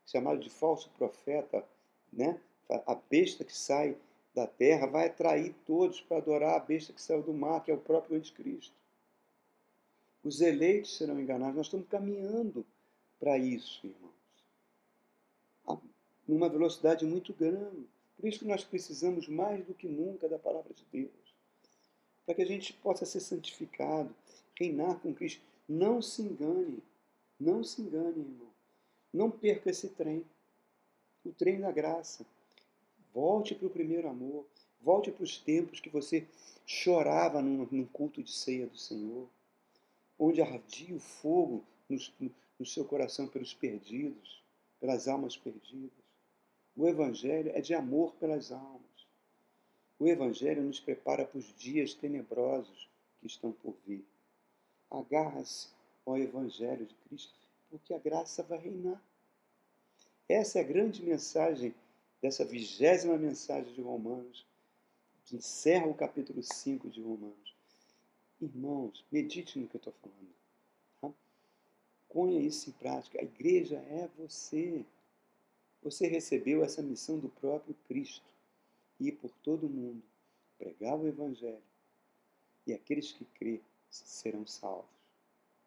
chamado 0.05 0.39
de 0.39 0.49
falso 0.49 0.89
profeta, 0.97 1.63
né? 2.11 2.39
A 2.85 2.95
besta 2.95 3.43
que 3.43 3.55
sai 3.55 3.97
da 4.33 4.47
terra 4.47 4.87
vai 4.87 5.07
atrair 5.07 5.53
todos 5.65 6.01
para 6.01 6.17
adorar 6.17 6.55
a 6.55 6.59
besta 6.59 6.93
que 6.93 7.01
saiu 7.01 7.21
do 7.21 7.33
mar, 7.33 7.63
que 7.63 7.71
é 7.71 7.73
o 7.73 7.77
próprio 7.77 8.17
anticristo. 8.17 8.73
Os 10.23 10.39
eleitos 10.39 10.97
serão 10.97 11.19
enganados. 11.19 11.55
Nós 11.55 11.65
estamos 11.65 11.87
caminhando 11.87 12.65
para 13.19 13.37
isso, 13.37 13.85
irmãos. 13.87 15.81
Numa 16.27 16.47
velocidade 16.47 17.05
muito 17.05 17.33
grande. 17.33 17.87
Por 18.17 18.27
isso 18.27 18.39
que 18.39 18.45
nós 18.45 18.63
precisamos 18.63 19.27
mais 19.27 19.65
do 19.65 19.73
que 19.73 19.87
nunca 19.87 20.29
da 20.29 20.37
palavra 20.37 20.73
de 20.73 20.85
Deus 20.91 21.21
para 22.25 22.35
que 22.35 22.41
a 22.41 22.47
gente 22.47 22.73
possa 22.73 23.05
ser 23.05 23.19
santificado, 23.19 24.15
reinar 24.57 24.99
com 24.99 25.13
Cristo. 25.13 25.41
Não 25.67 26.01
se 26.01 26.21
engane, 26.21 26.81
não 27.39 27.63
se 27.63 27.81
engane, 27.81 28.19
irmão. 28.19 28.49
Não 29.13 29.29
perca 29.29 29.69
esse 29.69 29.89
trem, 29.89 30.25
o 31.25 31.31
trem 31.31 31.59
da 31.59 31.71
graça. 31.71 32.25
Volte 33.13 33.53
para 33.53 33.67
o 33.67 33.71
primeiro 33.71 34.07
amor, 34.07 34.45
volte 34.81 35.11
para 35.11 35.23
os 35.23 35.37
tempos 35.37 35.79
que 35.79 35.89
você 35.89 36.25
chorava 36.65 37.41
num, 37.41 37.67
num, 37.69 37.85
culto 37.85 38.23
de 38.23 38.31
ceia 38.31 38.67
do 38.67 38.77
Senhor, 38.77 39.27
onde 40.17 40.41
ardia 40.41 40.95
o 40.95 40.99
fogo 40.99 41.63
no, 41.89 41.97
no, 42.57 42.65
seu 42.65 42.85
coração 42.85 43.27
pelos 43.27 43.53
perdidos, 43.53 44.41
pelas 44.79 45.07
almas 45.07 45.35
perdidas. 45.35 45.91
O 46.75 46.87
Evangelho 46.87 47.51
é 47.53 47.59
de 47.59 47.73
amor 47.73 48.13
pelas 48.15 48.51
almas. 48.51 48.81
O 49.99 50.07
Evangelho 50.07 50.63
nos 50.63 50.79
prepara 50.79 51.25
para 51.25 51.37
os 51.37 51.53
dias 51.57 51.93
tenebrosos 51.93 52.89
que 53.19 53.27
estão 53.27 53.51
por 53.51 53.75
vir. 53.85 54.05
Agarra-se 54.89 55.67
ao 56.05 56.17
Evangelho 56.17 56.85
de 56.85 56.95
Cristo, 57.07 57.39
porque 57.69 57.93
a 57.93 57.99
graça 57.99 58.41
vai 58.41 58.57
reinar. 58.57 59.01
Essa 60.27 60.59
é 60.59 60.61
a 60.61 60.65
grande 60.65 61.03
mensagem 61.03 61.73
dessa 62.21 62.45
vigésima 62.45 63.17
mensagem 63.17 63.73
de 63.73 63.81
Romanos, 63.81 64.45
que 65.25 65.35
encerra 65.35 65.87
o 65.87 65.93
capítulo 65.93 66.43
5 66.43 66.89
de 66.89 67.01
Romanos. 67.01 67.55
Irmãos, 68.39 69.03
medite 69.11 69.57
no 69.57 69.67
que 69.67 69.75
eu 69.75 69.79
estou 69.79 69.93
falando. 69.93 70.35
Tá? 71.01 71.11
Ponha 72.09 72.39
isso 72.39 72.69
em 72.69 72.73
prática. 72.73 73.19
A 73.19 73.23
igreja 73.23 73.77
é 73.77 74.09
você. 74.17 74.85
Você 75.81 76.07
recebeu 76.07 76.63
essa 76.63 76.81
missão 76.81 77.17
do 77.17 77.29
próprio 77.29 77.75
Cristo 77.87 78.31
ir 78.99 79.13
por 79.13 79.31
todo 79.43 79.65
o 79.65 79.69
mundo, 79.69 80.03
pregar 80.57 80.95
o 80.95 81.07
Evangelho, 81.07 81.63
e 82.67 82.73
aqueles 82.73 83.11
que 83.11 83.25
crê 83.25 83.61
serão 83.89 84.45
salvos. 84.45 84.85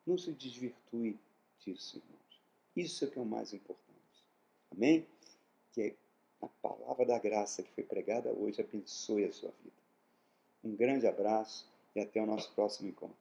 Não 0.06 0.16
se 0.16 0.30
desvirtue 0.32 1.18
disso, 1.58 1.96
irmãos. 1.96 2.42
Isso 2.76 3.04
é 3.04 3.08
que 3.08 3.18
é 3.18 3.22
o 3.22 3.26
mais 3.26 3.52
importante. 3.52 4.24
Amém? 4.70 5.06
Que 5.72 5.96
a 6.44 6.68
palavra 6.68 7.07
da 7.07 7.18
graça 7.18 7.62
que 7.62 7.70
foi 7.72 7.85
pregada 7.85 8.30
hoje 8.30 8.61
abençoe 8.61 9.24
a 9.24 9.33
sua 9.33 9.50
vida. 9.62 9.76
Um 10.62 10.74
grande 10.74 11.07
abraço 11.07 11.70
e 11.94 12.00
até 12.00 12.20
o 12.22 12.26
nosso 12.26 12.52
próximo 12.54 12.88
encontro. 12.88 13.16